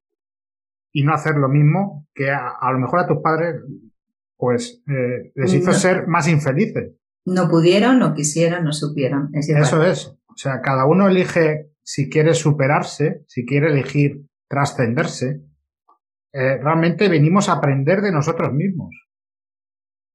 [0.95, 3.61] y no hacer lo mismo que a, lo mejor a tus padres
[4.37, 6.93] pues eh, les hizo ser más infelices.
[7.27, 9.31] No pudieron, no quisieron, no supieron.
[9.33, 10.07] Eso es.
[10.07, 15.41] O sea, cada uno elige si quiere superarse, si quiere elegir trascenderse.
[16.33, 18.91] Eh, realmente venimos a aprender de nosotros mismos.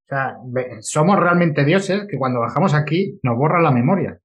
[0.04, 0.38] O sea,
[0.82, 4.20] somos realmente dioses que cuando bajamos aquí nos borra la memoria.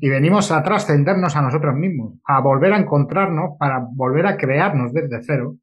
[0.00, 4.92] Y venimos a trascendernos a nosotros mismos, a volver a encontrarnos para volver a crearnos
[4.92, 5.56] desde cero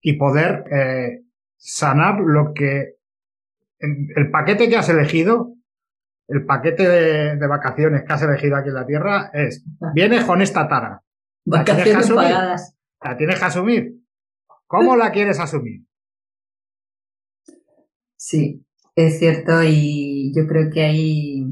[0.00, 1.22] y poder eh,
[1.56, 2.94] sanar lo que
[3.80, 5.54] el paquete que has elegido,
[6.28, 6.88] el paquete
[7.36, 11.02] de, vacaciones que has elegido aquí en la Tierra es, vienes con esta tara.
[11.44, 12.76] Vacaciones pagadas.
[13.02, 13.94] La tienes que asumir.
[14.66, 15.82] ¿Cómo la quieres asumir?
[18.16, 18.64] Sí,
[18.96, 21.46] es cierto y yo creo que ahí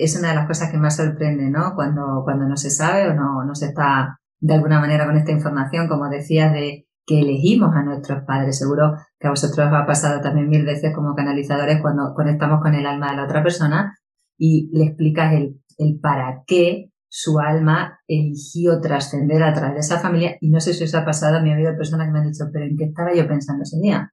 [0.00, 1.74] es una de las cosas que más sorprende, ¿no?
[1.74, 5.32] Cuando, cuando no se sabe o no, no se está de alguna manera con esta
[5.32, 8.58] información, como decías, de que elegimos a nuestros padres.
[8.58, 12.74] Seguro que a vosotros os ha pasado también mil veces como canalizadores cuando conectamos con
[12.74, 13.98] el alma de la otra persona
[14.38, 20.00] y le explicas el, el para qué su alma eligió trascender a través de esa
[20.00, 20.36] familia.
[20.40, 22.30] Y no sé si os ha pasado, a mí ha habido personas que me han
[22.30, 24.10] dicho, pero ¿en qué estaba yo pensando ese día?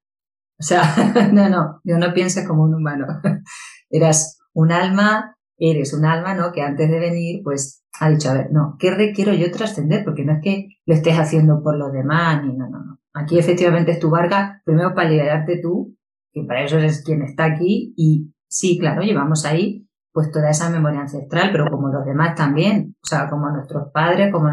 [0.59, 0.81] O sea,
[1.31, 3.05] no, no, yo no pienso como un humano.
[3.89, 6.51] Eras un alma eres un alma, ¿no?
[6.51, 10.03] Que antes de venir, pues ha dicho, a ver, no, ¿qué requiero yo trascender?
[10.03, 12.99] Porque no es que lo estés haciendo por lo demás, ni no, no, no.
[13.13, 15.95] Aquí efectivamente es tu barca, primero para liberarte tú,
[16.31, 20.69] que para eso eres quien está aquí, y sí, claro, llevamos ahí, pues toda esa
[20.69, 24.49] memoria ancestral, pero como los demás también, o sea, como nuestros padres, como...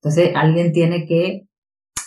[0.00, 1.46] Entonces, alguien tiene que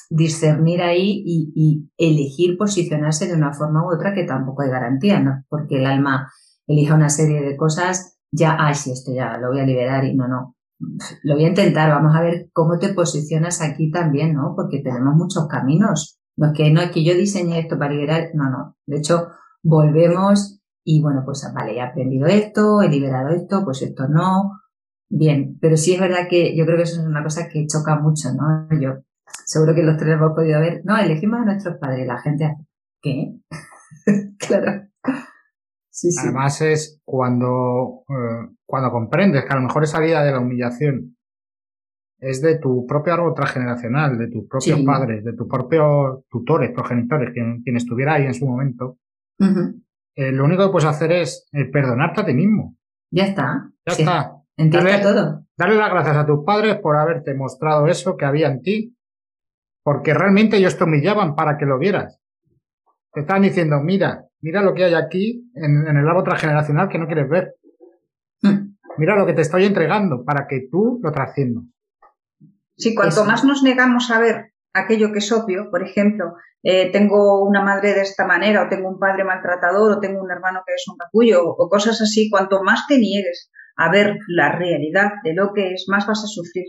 [0.10, 5.44] discernir ahí y, elegir posicionarse de una forma u otra que tampoco hay garantía, ¿no?
[5.50, 6.32] Porque el alma
[6.68, 10.16] elija una serie de cosas, ya, ay, sí, esto ya lo voy a liberar y
[10.16, 10.56] no, no.
[11.24, 14.54] Lo voy a intentar, vamos a ver cómo te posicionas aquí también, ¿no?
[14.56, 16.20] Porque tenemos muchos caminos.
[16.38, 18.76] No es que, no es que yo diseñe esto para liberar, no, no.
[18.86, 19.30] De hecho,
[19.64, 24.60] volvemos y bueno, pues vale, he aprendido esto, he liberado esto, pues esto no.
[25.10, 28.00] Bien, pero sí es verdad que yo creo que eso es una cosa que choca
[28.00, 28.68] mucho, ¿no?
[28.80, 29.04] Yo
[29.46, 32.68] seguro que los tres hemos podido ver, no, elegimos a nuestros padres, la gente hace,
[33.02, 33.36] ¿qué?
[34.38, 34.88] claro.
[35.96, 36.20] Sí, sí.
[36.22, 41.16] Además es cuando, eh, cuando comprendes que a lo mejor esa vida de la humillación
[42.20, 47.32] es de tu propio árbol transgeneracional, de tus propios padres, de tus propios tutores, progenitores,
[47.32, 48.98] quien, quien estuviera ahí en su momento,
[49.40, 52.76] eh, lo único que puedes hacer es eh, perdonarte a ti mismo.
[53.10, 53.72] Ya está.
[53.86, 54.36] Ya está.
[54.58, 55.46] Entiende todo.
[55.58, 58.98] Darle las gracias a tus padres por haberte mostrado eso que había en ti,
[59.82, 62.20] porque realmente ellos te humillaban para que lo vieras.
[63.16, 67.08] Te estaban diciendo, mira, mira lo que hay aquí en, el árbol transgeneracional que no
[67.08, 67.56] quieres ver.
[68.42, 68.76] Hmm.
[68.98, 71.64] Mira lo que te estoy entregando para que tú lo trasciendas.
[72.76, 77.42] Sí, cuanto más nos negamos a ver aquello que es obvio, por ejemplo, eh, tengo
[77.42, 80.74] una madre de esta manera, o tengo un padre maltratador, o tengo un hermano que
[80.74, 85.34] es un capullo, o cosas así, cuanto más te niegues a ver la realidad de
[85.34, 86.66] lo que es, más vas a sufrir.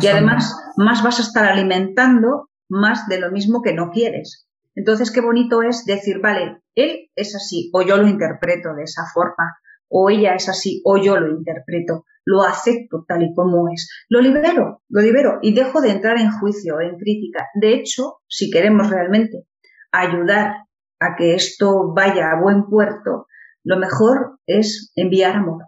[0.00, 4.45] y además, más vas a estar alimentando más de lo mismo que no quieres.
[4.76, 9.02] Entonces, qué bonito es decir, vale, él es así, o yo lo interpreto de esa
[9.12, 9.56] forma,
[9.88, 14.20] o ella es así, o yo lo interpreto lo acepto tal y como es, lo
[14.20, 17.46] libero, lo libero y dejo de entrar en juicio, en crítica.
[17.54, 19.46] De hecho, si queremos realmente
[19.92, 20.64] ayudar
[20.98, 23.28] a que esto vaya a buen puerto,
[23.62, 25.66] lo mejor es enviar amor.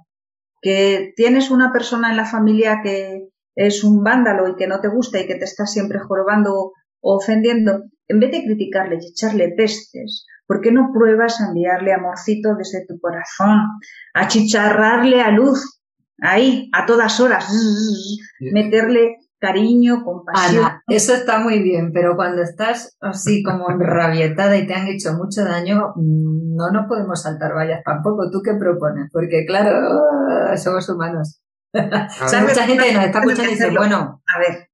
[0.61, 4.89] Que tienes una persona en la familia que es un vándalo y que no te
[4.89, 6.73] gusta y que te está siempre jorobando
[7.09, 11.95] o ofendiendo, en vez de criticarle y echarle pestes, ¿por qué no pruebas a enviarle
[11.95, 13.61] amorcito desde tu corazón,
[14.13, 15.81] a chicharrarle a luz
[16.21, 17.51] ahí, a todas horas,
[18.41, 20.65] meterle cariño, compasión.
[20.65, 25.15] Ana, eso está muy bien, pero cuando estás así como enrabietada y te han hecho
[25.15, 28.31] mucho daño, no nos podemos saltar vallas tampoco.
[28.31, 29.09] ¿Tú qué propones?
[29.13, 30.03] Porque claro,
[30.57, 31.41] somos humanos.
[31.73, 34.23] o sea, mucha gente nos está escuchando y dice, bueno.
[34.35, 34.69] A ver,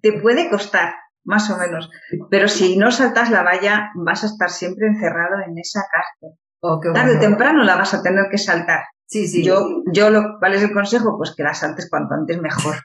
[0.00, 0.94] te puede costar,
[1.24, 1.90] más o menos,
[2.30, 6.38] pero si no saltas la valla, vas a estar siempre encerrado en esa cárcel.
[6.60, 8.84] Oh, Tarde o temprano la vas a tener que saltar.
[9.12, 9.44] Sí, sí.
[9.44, 11.18] Yo, yo lo, ¿cuál es el consejo?
[11.18, 12.76] Pues que las antes cuanto antes mejor.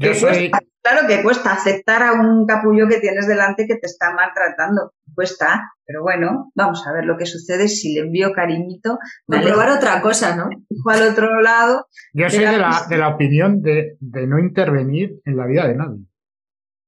[0.83, 4.93] claro que cuesta aceptar a un capullo que tienes delante que te está maltratando.
[5.15, 8.99] Cuesta, pero bueno, vamos a ver lo que sucede si le envío cariñito.
[9.31, 10.49] a probar otra cosa, ¿no?
[10.87, 11.89] al otro lado.
[12.15, 15.75] Yo soy de la, de la opinión de, de, no intervenir en la vida de
[15.75, 16.07] nadie.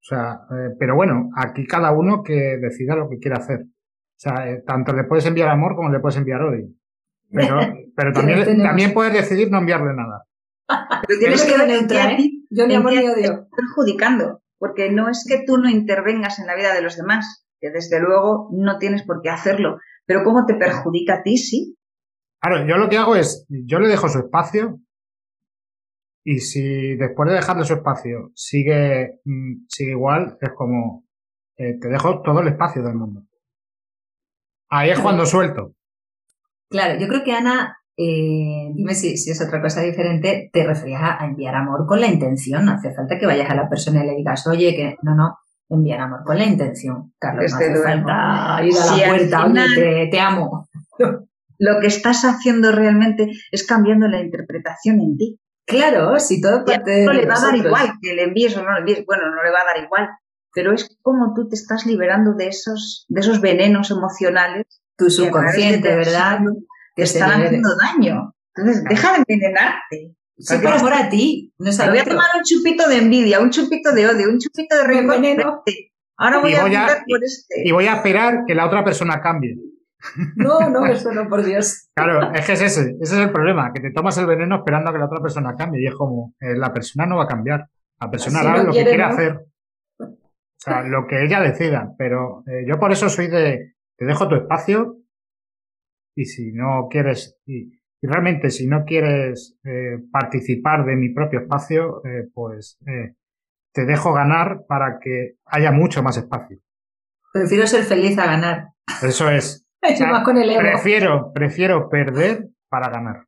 [0.03, 3.61] O sea, eh, pero bueno, aquí cada uno que decida lo que quiera hacer.
[3.61, 6.67] O sea, eh, tanto le puedes enviar amor como le puedes enviar odio.
[7.31, 7.61] Pero,
[7.97, 10.25] pero también, también puedes decidir no enviarle nada.
[11.07, 12.31] Pero tienes que neutra, ¿eh?
[12.51, 13.47] Yo ni amor ni odio.
[13.57, 17.71] Perjudicando, porque no es que tú no intervengas en la vida de los demás, que
[17.71, 21.77] desde luego no tienes por qué hacerlo, pero cómo te perjudica a ti, sí.
[22.41, 24.81] Claro, yo lo que hago es, yo le dejo su espacio
[26.25, 31.05] y si después de dejarle su espacio sigue, mm, sigue igual, es como,
[31.57, 33.23] eh, te dejo todo el espacio del mundo.
[34.69, 35.75] Ahí es cuando suelto.
[36.71, 41.27] Claro, yo creo que Ana, eh, dime si, es otra cosa diferente, te referías a,
[41.27, 44.17] enviar amor con la intención, no hace falta que vayas a la persona y le
[44.17, 45.37] digas, oye, que no, no,
[45.69, 50.21] enviar amor con la intención, Carlos, no hace falta ir a la puerta, oye, te,
[50.21, 50.69] amo.
[51.59, 55.42] Lo que estás haciendo realmente es cambiando la interpretación en ti.
[55.67, 58.73] Claro, si todo parte No le va a dar igual que le envíes o no
[58.73, 60.09] le envíes, bueno, no le va a dar igual,
[60.53, 65.97] pero es como tú te estás liberando de esos, de esos venenos emocionales tu subconsciente,
[65.97, 66.41] ¿verdad?
[66.95, 68.35] Te están haciendo daño.
[68.55, 70.17] Entonces, deja de envenenarte.
[70.39, 71.55] Sí, por amor a ti.
[71.59, 74.85] No voy a tomar un chupito de envidia, un chupito de odio, un chupito de
[74.85, 75.63] rencor.
[76.17, 77.63] Ahora voy, a, por este.
[77.65, 79.57] Y voy a esperar que la otra persona cambie.
[80.37, 81.89] No, no, eso no, por Dios.
[81.95, 84.91] Claro, es que es ese, ese es el problema, que te tomas el veneno esperando
[84.91, 87.29] a que la otra persona cambie y es como, eh, la persona no va a
[87.29, 87.69] cambiar,
[88.01, 89.47] la persona hará lo que quiere hacer,
[89.99, 90.09] o
[90.59, 94.37] sea, lo que ella decida, pero eh, yo por eso soy de, te dejo tu
[94.37, 94.99] espacio
[96.15, 102.03] y si no quieres, y, realmente si no quieres eh, participar de mi propio espacio,
[102.35, 102.77] pues
[103.73, 106.59] te dejo ganar para que haya mucho más espacio.
[107.33, 108.69] Prefiero ser feliz a ganar.
[109.03, 109.62] Eso es.
[110.59, 113.27] prefiero, prefiero perder para ganar.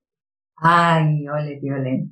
[0.57, 2.09] Ay, ole, ole.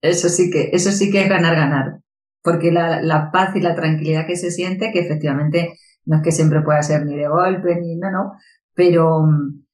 [0.00, 2.00] Eso sí que, eso sí que es ganar, ganar.
[2.42, 6.32] Porque la, la paz y la tranquilidad que se siente, que efectivamente no es que
[6.32, 8.32] siempre pueda ser ni de golpe, ni no, no,
[8.74, 9.64] pero mm,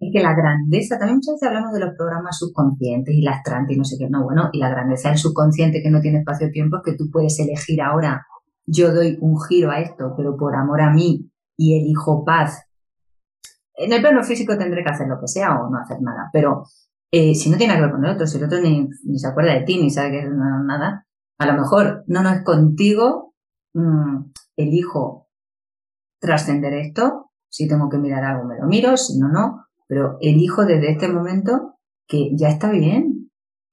[0.00, 3.70] es que la grandeza, también muchas veces hablamos de los programas subconscientes y las trans
[3.70, 6.78] y no sé qué, no, bueno, y la grandeza del subconsciente que no tiene espacio-tiempo
[6.78, 8.26] es que tú puedes elegir ahora,
[8.66, 12.64] yo doy un giro a esto, pero por amor a mí y elijo paz.
[13.74, 16.64] En el plano físico tendré que hacer lo que sea o no hacer nada, pero
[17.10, 18.88] eh, si no tiene que ver con el otro, si el otro ni,
[19.18, 21.06] se acuerda de ti, ni sabe que es nada,
[21.38, 23.34] a lo mejor no, no es contigo,
[23.74, 25.28] mm, elijo
[26.20, 30.64] trascender esto, si tengo que mirar algo me lo miro, si no, no, pero elijo
[30.64, 33.30] desde este momento que ya está bien,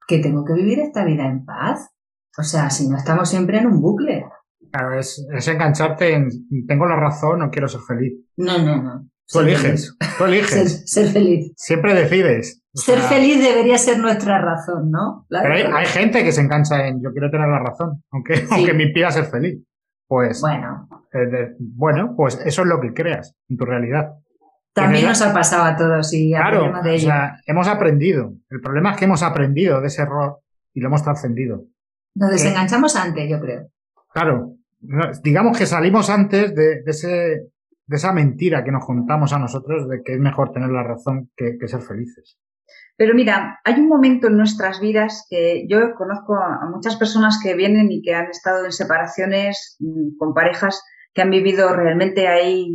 [0.07, 1.89] que tengo que vivir esta vida en paz.
[2.37, 4.25] O sea, si no estamos siempre en un bucle.
[4.73, 8.13] Claro, es, engancharte en tengo la razón o quiero ser feliz.
[8.37, 9.07] No, no, no.
[9.27, 10.83] Tú eliges, tú eliges.
[10.91, 11.53] Ser, feliz.
[11.55, 12.63] Siempre decides.
[12.73, 15.27] ser feliz debería ser nuestra razón, ¿no?
[15.29, 18.83] pero hay, gente que se engancha en yo quiero tener la razón, aunque, aunque me
[18.83, 19.63] impida ser feliz.
[20.07, 20.87] Pues, bueno.
[21.13, 24.15] Eh, bueno, pues eso es lo que creas en tu realidad.
[24.73, 27.09] También nos ha pasado a todos y claro, de ello.
[27.09, 28.33] O sea, hemos aprendido.
[28.49, 30.39] El problema es que hemos aprendido de ese error
[30.73, 31.65] y lo hemos trascendido.
[32.15, 33.69] Nos desenganchamos antes, yo creo.
[34.13, 34.55] Claro.
[35.23, 37.07] Digamos que salimos antes de, ese,
[37.87, 41.29] de esa mentira que nos contamos a nosotros de que es mejor tener la razón
[41.35, 42.37] que, ser felices.
[42.97, 47.55] Pero mira, hay un momento en nuestras vidas que yo conozco a muchas personas que
[47.55, 52.67] vienen y que han estado en separaciones mm, con parejas que han vivido realmente ahí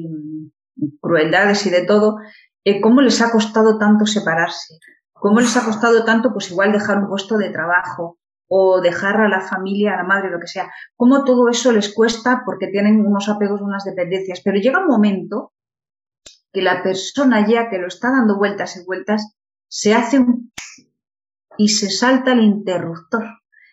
[1.01, 2.19] crueldades y de todo,
[2.65, 4.75] eh, ¿cómo les ha costado tanto separarse?
[5.13, 8.19] ¿Cómo les ha costado tanto, pues igual dejar un puesto de trabajo
[8.49, 10.71] o dejar a la familia, a la madre, lo que sea?
[10.97, 14.41] ¿Cómo todo eso les cuesta porque tienen unos apegos, unas dependencias?
[14.43, 15.53] Pero llega un momento
[16.53, 19.37] que la persona ya que lo está dando vueltas y vueltas,
[19.69, 20.53] se hace un...
[21.59, 23.25] y se salta el interruptor.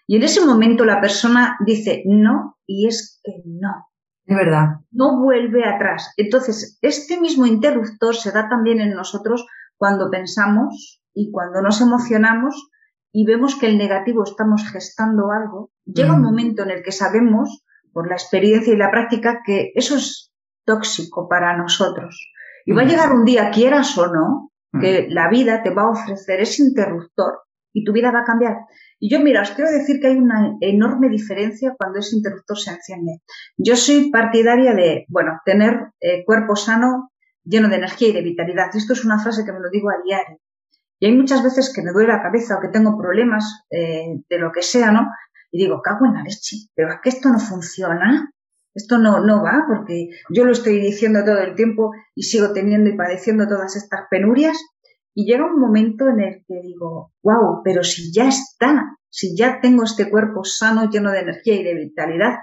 [0.07, 3.87] Y en ese momento la persona dice no y es que no.
[4.25, 4.81] De verdad.
[4.91, 6.13] No vuelve atrás.
[6.17, 9.45] Entonces, este mismo interruptor se da también en nosotros
[9.77, 12.69] cuando pensamos y cuando nos emocionamos
[13.17, 15.71] y vemos que el negativo estamos gestando algo.
[15.85, 16.25] Llega un mm.
[16.25, 17.63] momento en el que sabemos,
[17.93, 20.33] por la experiencia y la práctica, que eso es
[20.65, 22.29] tóxico para nosotros.
[22.65, 22.89] Y va a mm.
[22.89, 24.51] llegar un día, quieras o no,
[24.81, 25.13] que mm.
[25.13, 28.57] la vida te va a ofrecer ese interruptor y tu vida va a cambiar.
[28.99, 32.71] Y yo, mira, os quiero decir que hay una enorme diferencia cuando ese interruptor se
[32.71, 33.21] enciende.
[33.55, 37.11] Yo soy partidaria de, bueno, tener eh, cuerpo sano,
[37.45, 38.75] lleno de energía y de vitalidad.
[38.75, 40.37] Esto es una frase que me lo digo a diario.
[41.05, 44.39] Y hay muchas veces que me duele la cabeza o que tengo problemas eh, de
[44.39, 45.11] lo que sea, ¿no?
[45.51, 48.31] Y digo, cago en la leche, pero es que esto no funciona.
[48.73, 52.89] Esto no, no va porque yo lo estoy diciendo todo el tiempo y sigo teniendo
[52.89, 54.57] y padeciendo todas estas penurias
[55.13, 59.61] y llega un momento en el que digo, wow, pero si ya está, si ya
[59.61, 62.37] tengo este cuerpo sano, lleno de energía y de vitalidad.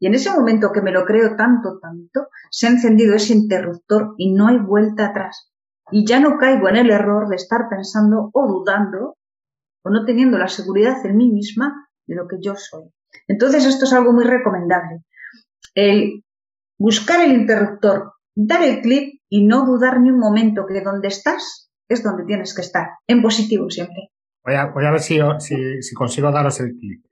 [0.00, 4.14] Y en ese momento que me lo creo tanto, tanto, se ha encendido ese interruptor
[4.16, 5.52] y no hay vuelta atrás.
[5.90, 9.16] Y ya no caigo en el error de estar pensando o dudando
[9.82, 12.90] o no teniendo la seguridad en mí misma de lo que yo soy.
[13.28, 15.02] Entonces esto es algo muy recomendable.
[15.74, 16.24] El
[16.78, 21.70] buscar el interruptor, dar el clic y no dudar ni un momento que donde estás
[21.88, 24.10] es donde tienes que estar, en positivo siempre.
[24.44, 27.02] Voy a, voy a ver si, si, consigo daros el clic.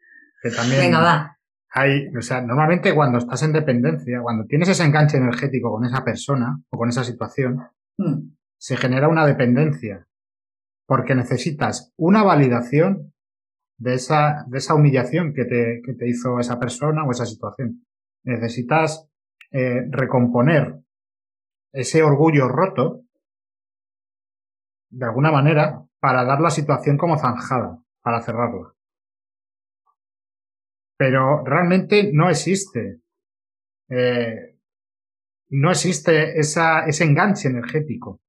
[0.42, 1.38] Que también Venga, va.
[1.70, 6.04] Hay, o sea, normalmente cuando estás en dependencia, cuando tienes ese enganche energético con esa
[6.04, 7.60] persona o con esa situación,
[7.98, 8.34] hmm.
[8.64, 10.08] Se genera una dependencia.
[10.86, 13.12] Porque necesitas una validación
[13.76, 17.84] de esa, de esa humillación que te, que te hizo esa persona o esa situación.
[18.22, 19.06] Necesitas
[19.50, 20.80] eh, recomponer
[21.74, 23.02] ese orgullo roto
[24.88, 28.72] de alguna manera, para dar la situación como zanjada, para cerrarla.
[30.96, 33.00] Pero realmente no existe.
[33.90, 34.56] Eh,
[35.50, 38.22] no existe esa, ese enganche energético.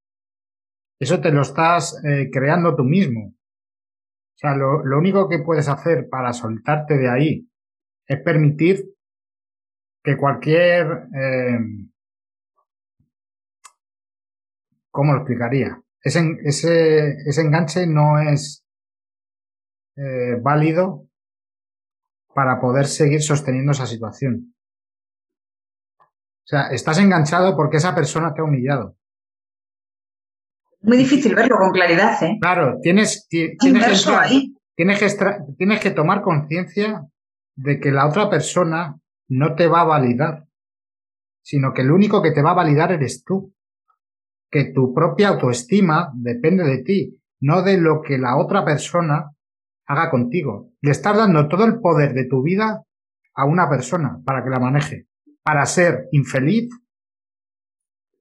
[1.00, 3.28] Eso te lo estás eh, creando tú mismo.
[3.28, 7.50] O sea, lo, único que puedes hacer para soltarte de ahí
[8.08, 8.94] es permitir
[10.04, 11.08] que cualquier...
[11.14, 11.60] Eh,
[14.92, 15.78] ¿Cómo lo explicaría?
[16.06, 18.64] ese, ese, ese enganche no es
[19.98, 21.08] eh, válido
[22.34, 24.54] para poder seguir sosteniendo esa situación.
[26.00, 28.96] O sea, estás enganchado porque esa persona te ha humillado.
[30.86, 32.38] Muy difícil verlo con claridad, ¿eh?
[32.40, 33.68] Claro, tienes, tienes, que,
[34.76, 35.08] tienes, que,
[35.58, 37.06] tienes que tomar conciencia
[37.56, 40.46] de que la otra persona no te va a validar,
[41.42, 43.54] sino que el único que te va a validar eres tú
[44.52, 49.32] que tu propia autoestima depende de ti, no de lo que la otra persona
[49.86, 50.72] haga contigo.
[50.82, 52.84] Le estás dando todo el poder de tu vida
[53.34, 55.08] a una persona para que la maneje,
[55.44, 56.70] para ser infeliz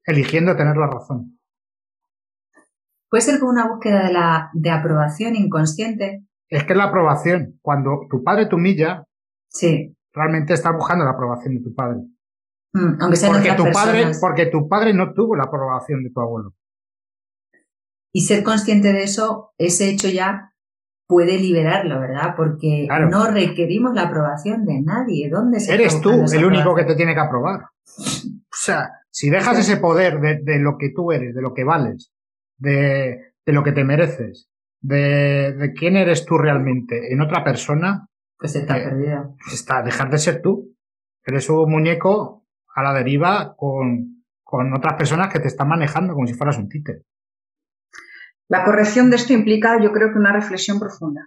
[0.05, 1.39] eligiendo tener la razón.
[3.15, 6.25] Puede ser como una búsqueda de, la, de aprobación inconsciente.
[6.49, 9.05] Es que la aprobación, cuando tu padre te humilla,
[9.47, 9.97] sí.
[10.13, 12.01] realmente estás buscando la aprobación de tu padre.
[12.73, 13.87] Mm, aunque sea porque tu personas.
[13.87, 16.55] padre, porque tu padre no tuvo la aprobación de tu abuelo.
[18.13, 20.53] Y ser consciente de eso, ese hecho ya
[21.07, 22.35] puede liberarlo, ¿verdad?
[22.37, 23.11] Porque Claro.
[23.11, 25.31] no requerimos la aprobación de nadie.
[25.31, 27.61] ¿Dónde se Eres tú el único que te tiene que aprobar.
[27.61, 31.63] O sea, si dejas ese poder de, de lo que tú eres, de lo que
[31.63, 32.11] vales,
[32.59, 34.49] de, de lo que te mereces,
[34.81, 39.37] de, de quién eres tú realmente en otra persona, Pues está Eh, perdido.
[39.53, 40.75] está dejar de ser tú.
[41.25, 42.45] Eres un muñeco
[42.75, 46.69] a la deriva con, con otras personas que te están manejando como si fueras un
[46.69, 47.03] títere.
[48.49, 51.23] La corrección de esto implica, yo creo que una reflexión profunda,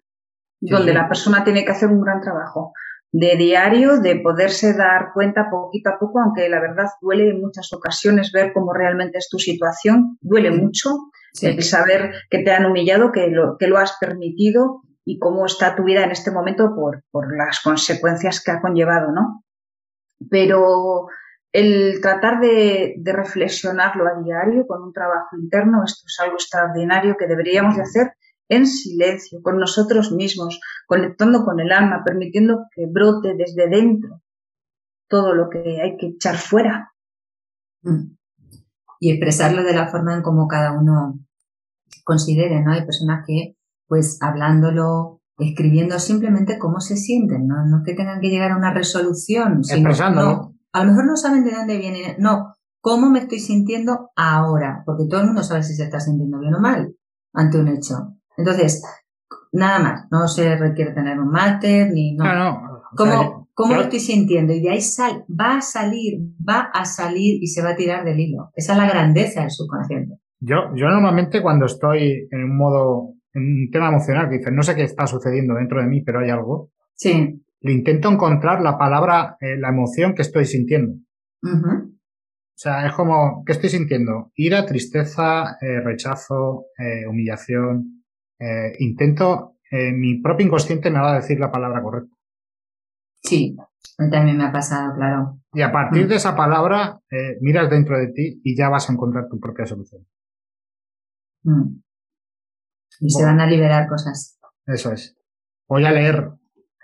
[0.60, 0.98] Sí, donde sí.
[0.98, 2.74] la persona tiene que hacer un gran trabajo
[3.12, 7.72] de diario, de poderse dar cuenta poquito a poco, aunque la verdad duele en muchas
[7.74, 10.90] ocasiones ver cómo realmente es tu situación, duele mucho
[11.34, 11.48] Sí.
[11.48, 15.76] el saber que te han humillado, que lo, que lo has permitido y cómo está
[15.76, 19.44] tu vida en este momento por, por las consecuencias que ha conllevado, ¿no?
[20.30, 21.08] Pero
[21.52, 27.16] el tratar de, de reflexionarlo a diario con un trabajo interno, esto es algo extraordinario
[27.18, 28.12] que deberíamos de hacer
[28.50, 34.22] en silencio, con nosotros mismos, conectando con el alma, permitiendo que brote desde dentro
[35.08, 36.94] todo lo que hay que echar fuera.
[37.82, 38.17] Mm.
[39.00, 41.20] Y expresarlo de la forma en como cada uno
[42.04, 42.72] considere, ¿no?
[42.74, 43.56] Hay personas que,
[43.88, 47.66] pues, hablándolo, escribiendo simplemente cómo se sienten, ¿no?
[47.66, 51.16] No es que tengan que llegar a una resolución, sino, no, a lo mejor no
[51.16, 55.64] saben de dónde viene, no, cómo me estoy sintiendo ahora, porque todo el mundo sabe
[55.64, 56.96] si se está sintiendo bien o mal
[57.34, 58.16] ante un hecho.
[58.36, 58.84] Entonces,
[59.52, 62.84] nada más, no se requiere tener un máster, ni, no, No, no.
[62.96, 64.54] ¿Cómo, cómo lo estoy sintiendo?
[64.54, 68.06] Y de ahí sal, va a salir, va a salir y se va a tirar
[68.06, 68.52] del hilo.
[68.56, 70.20] Esa es la grandeza del subconsciente.
[70.40, 74.62] Yo, yo normalmente cuando estoy en un modo, en un tema emocional que dices, no
[74.62, 77.42] sé qué está sucediendo dentro de mí, pero hay algo, Sí.
[77.62, 80.94] le intento encontrar la palabra, eh, la emoción que estoy sintiendo.
[81.44, 84.32] O sea, es como, ¿qué estoy sintiendo?
[84.36, 88.04] Ira, tristeza, eh, rechazo, eh, humillación.
[88.78, 92.16] Intento, mi propio inconsciente me va a decir la palabra correcta.
[93.24, 93.56] Sí,
[93.98, 95.40] a mí también me ha pasado, claro.
[95.54, 96.10] Y a partir Mm.
[96.10, 99.66] de esa palabra, eh, miras dentro de ti y ya vas a encontrar tu propia
[99.66, 100.06] solución.
[101.44, 101.80] Mm.
[103.00, 104.40] Y se van a liberar cosas.
[104.66, 105.16] Eso es.
[105.68, 106.30] Voy a leer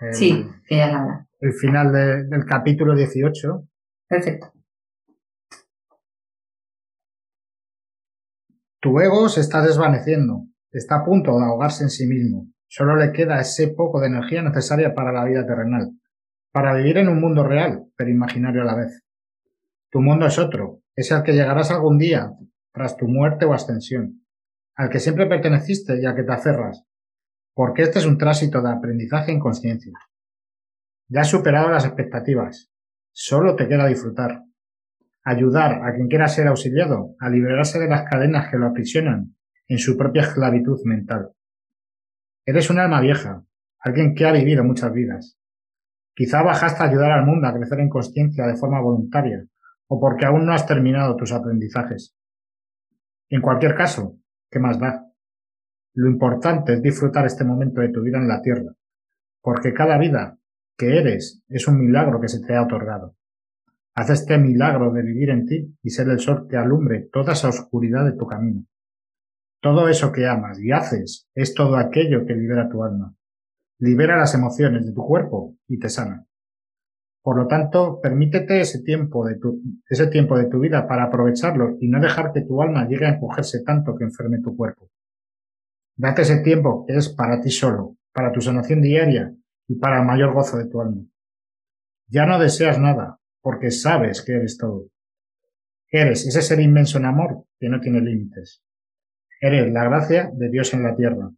[0.00, 3.66] el, Sí, que ya la el final de- del capítulo 18.
[4.08, 4.52] Perfecto.
[8.80, 12.48] Tu ego se está desvaneciendo, está a punto de ahogarse en sí mismo.
[12.68, 15.90] Solo le queda ese poco de energía necesaria para la vida terrenal,
[16.54, 19.02] para vivir en un mundo real, pero imaginario a la vez.
[19.90, 22.30] Tu mundo es otro, es al que llegarás algún día,
[22.72, 24.24] tras tu muerte o ascensión,
[24.76, 26.84] al que siempre perteneciste y al que te aferras,
[27.54, 29.94] porque este es un tránsito de aprendizaje en conciencia.
[31.08, 32.70] Ya has superado las expectativas,
[33.10, 34.44] solo te queda disfrutar,
[35.24, 39.34] ayudar a quien quiera ser auxiliado a liberarse de las cadenas que lo aprisionan
[39.66, 41.32] en su propia esclavitud mental.
[42.46, 43.44] Eres un alma vieja,
[43.80, 45.36] alguien que ha vivido muchas vidas.
[46.14, 49.44] Quizá bajaste a ayudar al mundo a crecer en conciencia de forma voluntaria,
[49.88, 52.16] o porque aún no has terminado tus aprendizajes.
[53.28, 54.16] En cualquier caso,
[54.50, 55.10] ¿qué más da?
[55.94, 58.72] Lo importante es disfrutar este momento de tu vida en la tierra,
[59.42, 60.38] porque cada vida
[60.76, 63.16] que eres es un milagro que se te ha otorgado.
[63.94, 67.48] Haz este milagro de vivir en ti y ser el sol que alumbre toda esa
[67.48, 68.64] oscuridad de tu camino.
[69.60, 73.14] Todo eso que amas y haces es todo aquello que libera tu alma.
[73.84, 76.26] Libera las emociones de tu cuerpo y te sana.
[77.22, 81.76] Por lo tanto, permítete ese tiempo de tu, ese tiempo de tu vida para aprovecharlo
[81.82, 84.88] y no dejar que tu alma llegue a encogerse tanto que enferme tu cuerpo.
[85.96, 89.34] Date ese tiempo que es para ti solo, para tu sanación diaria
[89.68, 91.02] y para el mayor gozo de tu alma.
[92.08, 94.86] Ya no deseas nada, porque sabes que eres todo.
[95.90, 98.62] Eres ese ser inmenso en amor que no tiene límites.
[99.42, 101.30] Eres la gracia de Dios en la tierra.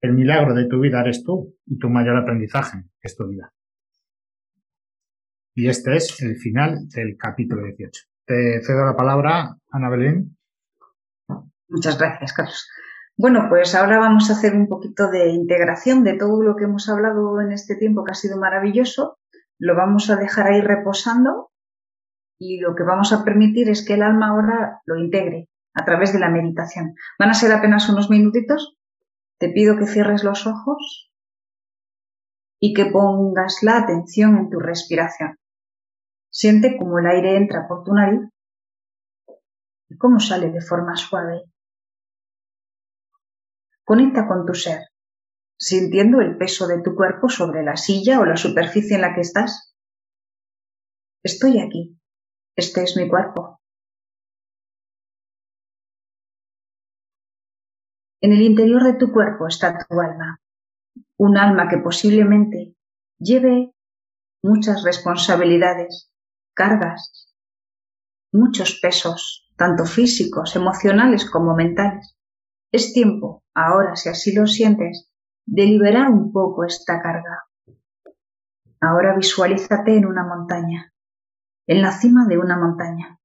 [0.00, 3.52] El milagro de tu vida eres tú y tu mayor aprendizaje es tu vida.
[5.54, 8.04] Y este es el final del capítulo 18.
[8.24, 10.36] Te cedo la palabra, Ana Belén.
[11.68, 12.68] Muchas gracias, Carlos.
[13.16, 16.88] Bueno, pues ahora vamos a hacer un poquito de integración de todo lo que hemos
[16.88, 19.18] hablado en este tiempo que ha sido maravilloso.
[19.58, 21.50] Lo vamos a dejar ahí reposando
[22.38, 26.12] y lo que vamos a permitir es que el alma ahora lo integre a través
[26.12, 26.94] de la meditación.
[27.18, 28.77] Van a ser apenas unos minutitos.
[29.38, 31.12] Te pido que cierres los ojos
[32.60, 35.36] y que pongas la atención en tu respiración.
[36.30, 38.28] Siente cómo el aire entra por tu nariz
[39.88, 41.44] y cómo sale de forma suave.
[43.84, 44.88] Conecta con tu ser,
[45.56, 49.22] sintiendo el peso de tu cuerpo sobre la silla o la superficie en la que
[49.22, 49.74] estás.
[51.22, 51.98] Estoy aquí.
[52.56, 53.57] Este es mi cuerpo.
[58.20, 60.40] En el interior de tu cuerpo está tu alma,
[61.18, 62.74] un alma que posiblemente
[63.18, 63.72] lleve
[64.42, 66.10] muchas responsabilidades,
[66.52, 67.32] cargas,
[68.32, 72.16] muchos pesos, tanto físicos, emocionales como mentales.
[72.72, 75.12] Es tiempo, ahora si así lo sientes,
[75.46, 77.44] de liberar un poco esta carga.
[78.80, 80.92] Ahora visualízate en una montaña,
[81.68, 83.20] en la cima de una montaña.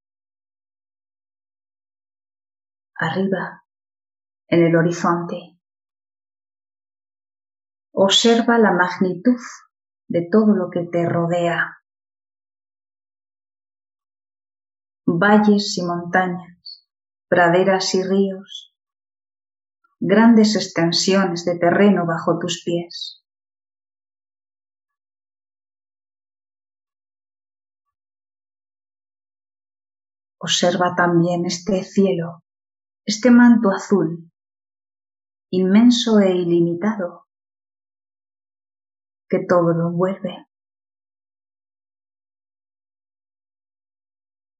[2.94, 3.63] Arriba,
[4.54, 5.58] en el horizonte.
[7.92, 9.40] Observa la magnitud
[10.06, 11.78] de todo lo que te rodea.
[15.06, 16.88] Valles y montañas,
[17.28, 18.76] praderas y ríos,
[19.98, 23.24] grandes extensiones de terreno bajo tus pies.
[30.38, 32.44] Observa también este cielo,
[33.04, 34.30] este manto azul
[35.56, 37.26] inmenso e ilimitado,
[39.28, 40.46] que todo lo envuelve.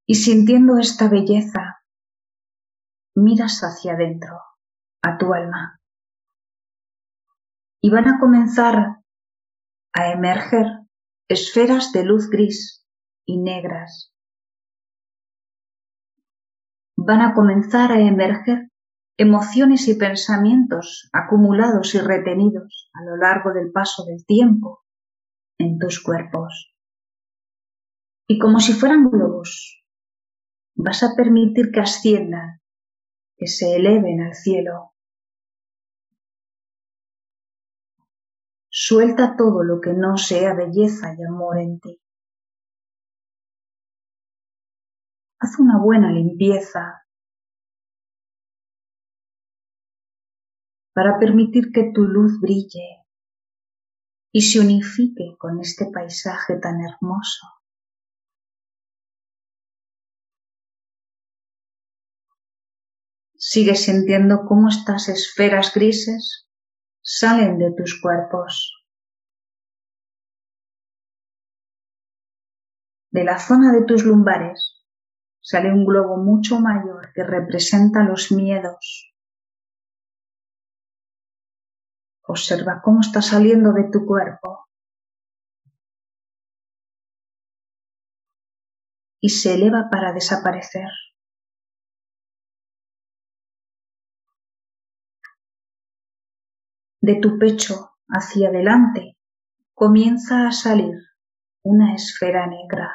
[0.07, 1.83] Y sintiendo esta belleza,
[3.15, 4.39] miras hacia adentro,
[5.01, 5.81] a tu alma.
[7.81, 9.03] Y van a comenzar
[9.93, 10.65] a emerger
[11.27, 12.85] esferas de luz gris
[13.25, 14.13] y negras.
[16.97, 18.69] Van a comenzar a emerger
[19.17, 24.83] emociones y pensamientos acumulados y retenidos a lo largo del paso del tiempo
[25.57, 26.75] en tus cuerpos.
[28.27, 29.83] Y como si fueran globos,
[30.75, 32.61] vas a permitir que asciendan,
[33.37, 34.93] que se eleven al cielo.
[38.69, 42.01] Suelta todo lo que no sea belleza y amor en ti.
[45.39, 47.04] Haz una buena limpieza
[50.95, 53.03] para permitir que tu luz brille
[54.31, 57.47] y se unifique con este paisaje tan hermoso.
[63.35, 66.47] Sigue sintiendo cómo estas esferas grises
[67.01, 68.73] salen de tus cuerpos.
[73.11, 74.81] De la zona de tus lumbares
[75.41, 79.14] sale un globo mucho mayor que representa los miedos,
[82.27, 84.67] Observa cómo está saliendo de tu cuerpo
[89.21, 90.89] y se eleva para desaparecer.
[97.01, 99.17] De tu pecho hacia adelante
[99.75, 100.95] comienza a salir
[101.63, 102.91] una esfera negra.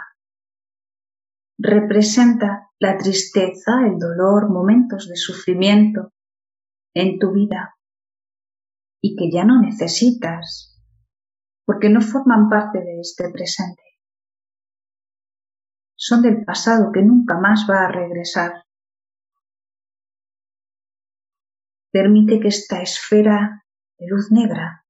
[1.56, 6.12] Representa la tristeza, el dolor, momentos de sufrimiento
[6.94, 7.76] en tu vida
[9.00, 10.78] y que ya no necesitas,
[11.64, 13.82] porque no forman parte de este presente.
[15.96, 18.64] Son del pasado que nunca más va a regresar.
[21.92, 23.64] Permite que esta esfera
[23.98, 24.86] de luz negra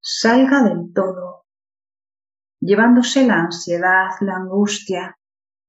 [0.00, 1.46] salga del todo,
[2.58, 5.18] llevándose la ansiedad, la angustia,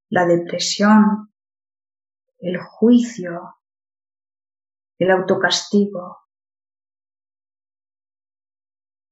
[0.10, 1.34] la depresión,
[2.39, 3.56] el juicio,
[4.97, 6.18] el autocastigo,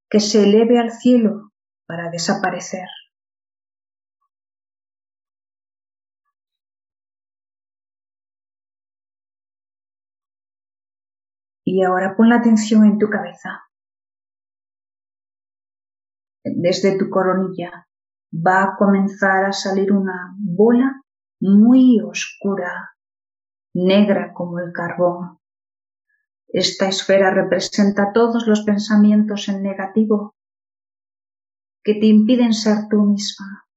[0.10, 1.52] que se eleve al cielo
[1.86, 2.88] para desaparecer.
[11.64, 13.62] Y ahora pon la atención en tu cabeza.
[16.44, 17.88] Desde tu coronilla
[18.34, 21.02] va a comenzar a salir una bola
[21.40, 22.96] muy oscura,
[23.76, 25.40] negra como el carbón.
[26.52, 30.36] Esta esfera representa todos los pensamientos en negativo
[31.84, 33.68] que te impiden ser tú misma.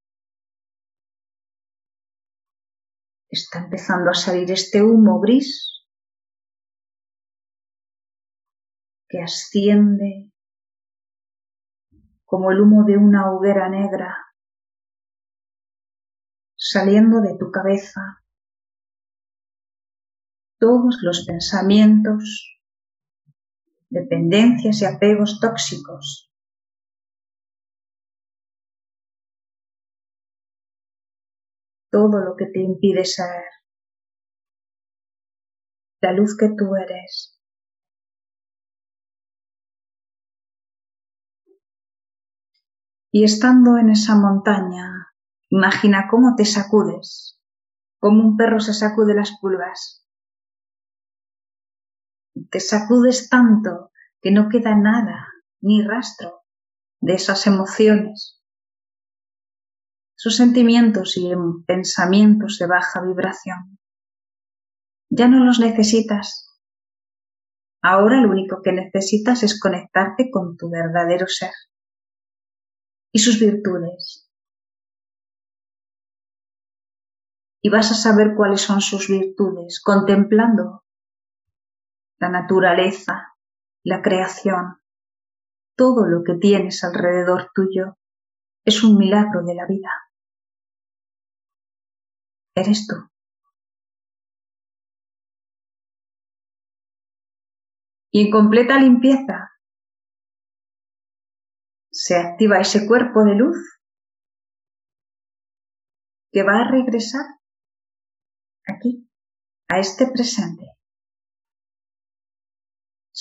[3.29, 5.85] Está empezando a salir este humo gris
[9.09, 10.33] que asciende
[12.25, 14.17] como el humo de una hoguera negra,
[16.57, 18.23] saliendo de tu cabeza
[20.59, 22.62] todos los pensamientos,
[23.93, 26.31] dependencias y apegos tóxicos.
[31.91, 33.45] Todo lo que te impide ser
[36.01, 37.39] la luz que tú eres.
[43.13, 45.13] Y estando en esa montaña,
[45.51, 47.39] imagina cómo te sacudes,
[48.01, 50.02] como un perro se sacude las pulgas.
[52.51, 53.91] Te sacudes tanto
[54.21, 55.29] que no queda nada,
[55.61, 56.43] ni rastro,
[57.01, 58.41] de esas emociones,
[60.17, 61.33] esos sentimientos y
[61.67, 63.79] pensamientos de baja vibración.
[65.11, 66.49] Ya no los necesitas.
[67.83, 71.51] Ahora lo único que necesitas es conectarte con tu verdadero ser
[73.13, 74.31] y sus virtudes.
[77.61, 80.82] Y vas a saber cuáles son sus virtudes contemplando
[82.23, 83.35] la naturaleza,
[83.83, 84.81] la creación,
[85.77, 87.99] todo lo que tienes alrededor tuyo
[88.65, 89.91] es un milagro de la vida.
[92.55, 92.95] Eres tú.
[98.13, 99.51] Y en completa limpieza
[101.91, 103.81] se activa ese cuerpo de luz
[106.31, 107.25] que va a regresar
[108.65, 109.11] aquí,
[109.69, 110.82] a este presente.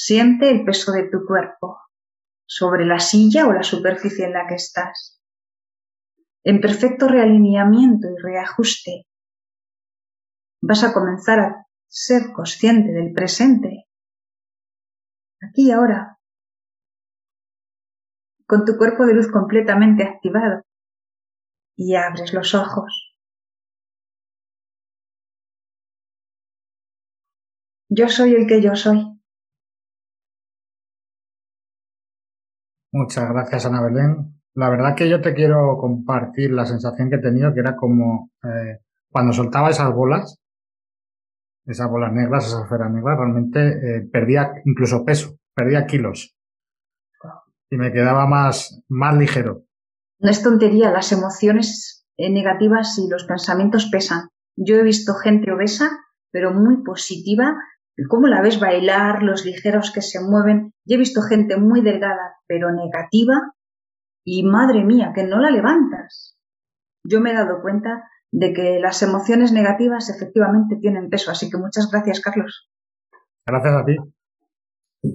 [0.04, 1.80] Siente el peso de tu cuerpo
[2.48, 5.22] sobre la silla o la superficie en la que estás.
[6.44, 9.06] En perfecto realineamiento y reajuste,
[10.60, 13.86] vas a comenzar a ser consciente del presente,
[15.40, 16.18] aquí y ahora,
[18.48, 20.64] con tu cuerpo de luz completamente activado
[21.76, 23.16] y abres los ojos.
[27.88, 29.21] Yo soy el que yo soy.
[32.92, 34.42] Muchas gracias, Ana Belén.
[34.54, 38.32] La verdad que yo te quiero compartir la sensación que he tenido, que era como
[38.44, 38.80] eh,
[39.10, 40.40] cuando soltaba esas bolas,
[41.66, 46.36] esas bolas negras, esas esferas negras, realmente eh, perdía incluso peso, perdía kilos
[47.72, 49.64] y me quedaba más, más ligero.
[50.20, 54.28] No es tontería, las emociones eh, negativas y los pensamientos pesan.
[54.58, 55.90] Yo he visto gente obesa,
[56.32, 57.56] pero muy positiva,
[58.10, 60.74] cómo la ves bailar, los ligeros que se mueven.
[60.86, 63.54] Yo he visto gente muy delgada, pero negativa,
[64.26, 66.38] y madre mía, que no la levantas.
[67.04, 71.58] Yo me he dado cuenta de que las emociones negativas efectivamente tienen peso, así que
[71.58, 72.70] muchas gracias, Carlos.
[73.46, 73.98] Gracias a ti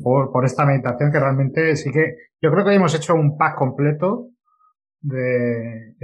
[0.03, 4.31] por, esta meditación que realmente sí que yo creo que hemos hecho un pack completo
[5.01, 5.95] de,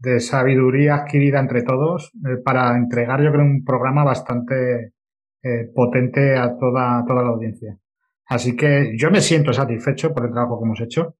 [0.00, 4.92] de, sabiduría adquirida entre todos eh, para entregar yo creo un programa bastante
[5.42, 7.78] eh, potente a toda, toda la audiencia.
[8.26, 11.16] Así que yo me siento satisfecho por el trabajo que hemos hecho.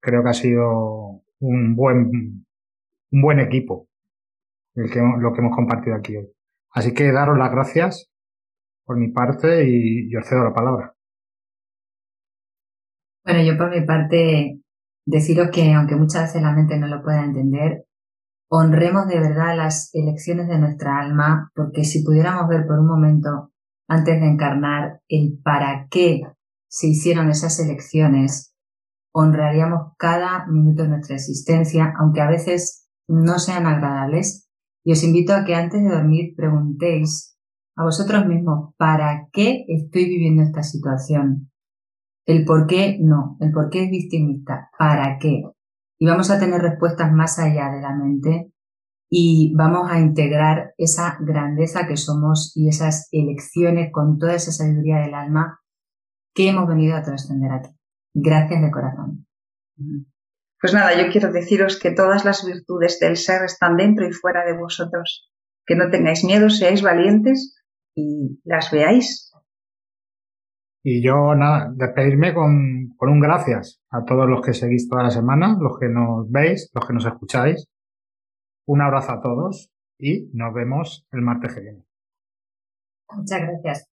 [0.00, 2.44] Creo que ha sido un buen,
[3.10, 3.88] un buen equipo
[4.74, 6.28] el que, lo que hemos compartido aquí hoy.
[6.70, 8.10] Así que daros las gracias
[8.84, 10.94] por mi parte y yo cedo la palabra.
[13.24, 14.60] Bueno, yo por mi parte
[15.04, 17.84] deciros que aunque muchas veces la mente no lo pueda entender,
[18.54, 23.50] honremos de verdad las elecciones de nuestra alma, porque si pudiéramos ver por un momento
[23.88, 26.20] antes de encarnar el para qué
[26.68, 28.54] se hicieron esas elecciones,
[29.14, 34.50] honraríamos cada minuto de nuestra existencia, aunque a veces no sean agradables.
[34.84, 37.38] Y os invito a que antes de dormir preguntéis
[37.74, 41.50] a vosotros mismos, ¿para qué estoy viviendo esta situación?
[42.26, 45.42] El por qué no, el por qué es victimista, ¿para qué?
[46.02, 48.52] Y vamos a tener respuestas más allá de la mente
[49.08, 54.96] y vamos a integrar esa grandeza que somos y esas elecciones con toda esa sabiduría
[54.96, 55.60] del alma
[56.34, 57.70] que hemos venido a trascender aquí.
[58.14, 59.28] Gracias de corazón.
[60.60, 64.44] Pues nada, yo quiero deciros que todas las virtudes del ser están dentro y fuera
[64.44, 65.30] de vosotros.
[65.64, 67.54] Que no tengáis miedo, seáis valientes
[67.94, 69.31] y las veáis
[70.84, 75.10] y yo, nada, despedirme con, con un gracias a todos los que seguís toda la
[75.10, 77.68] semana, los que nos veis, los que nos escucháis.
[78.66, 81.84] Un abrazo a todos y nos vemos el martes que viene.
[83.12, 83.91] Muchas gracias.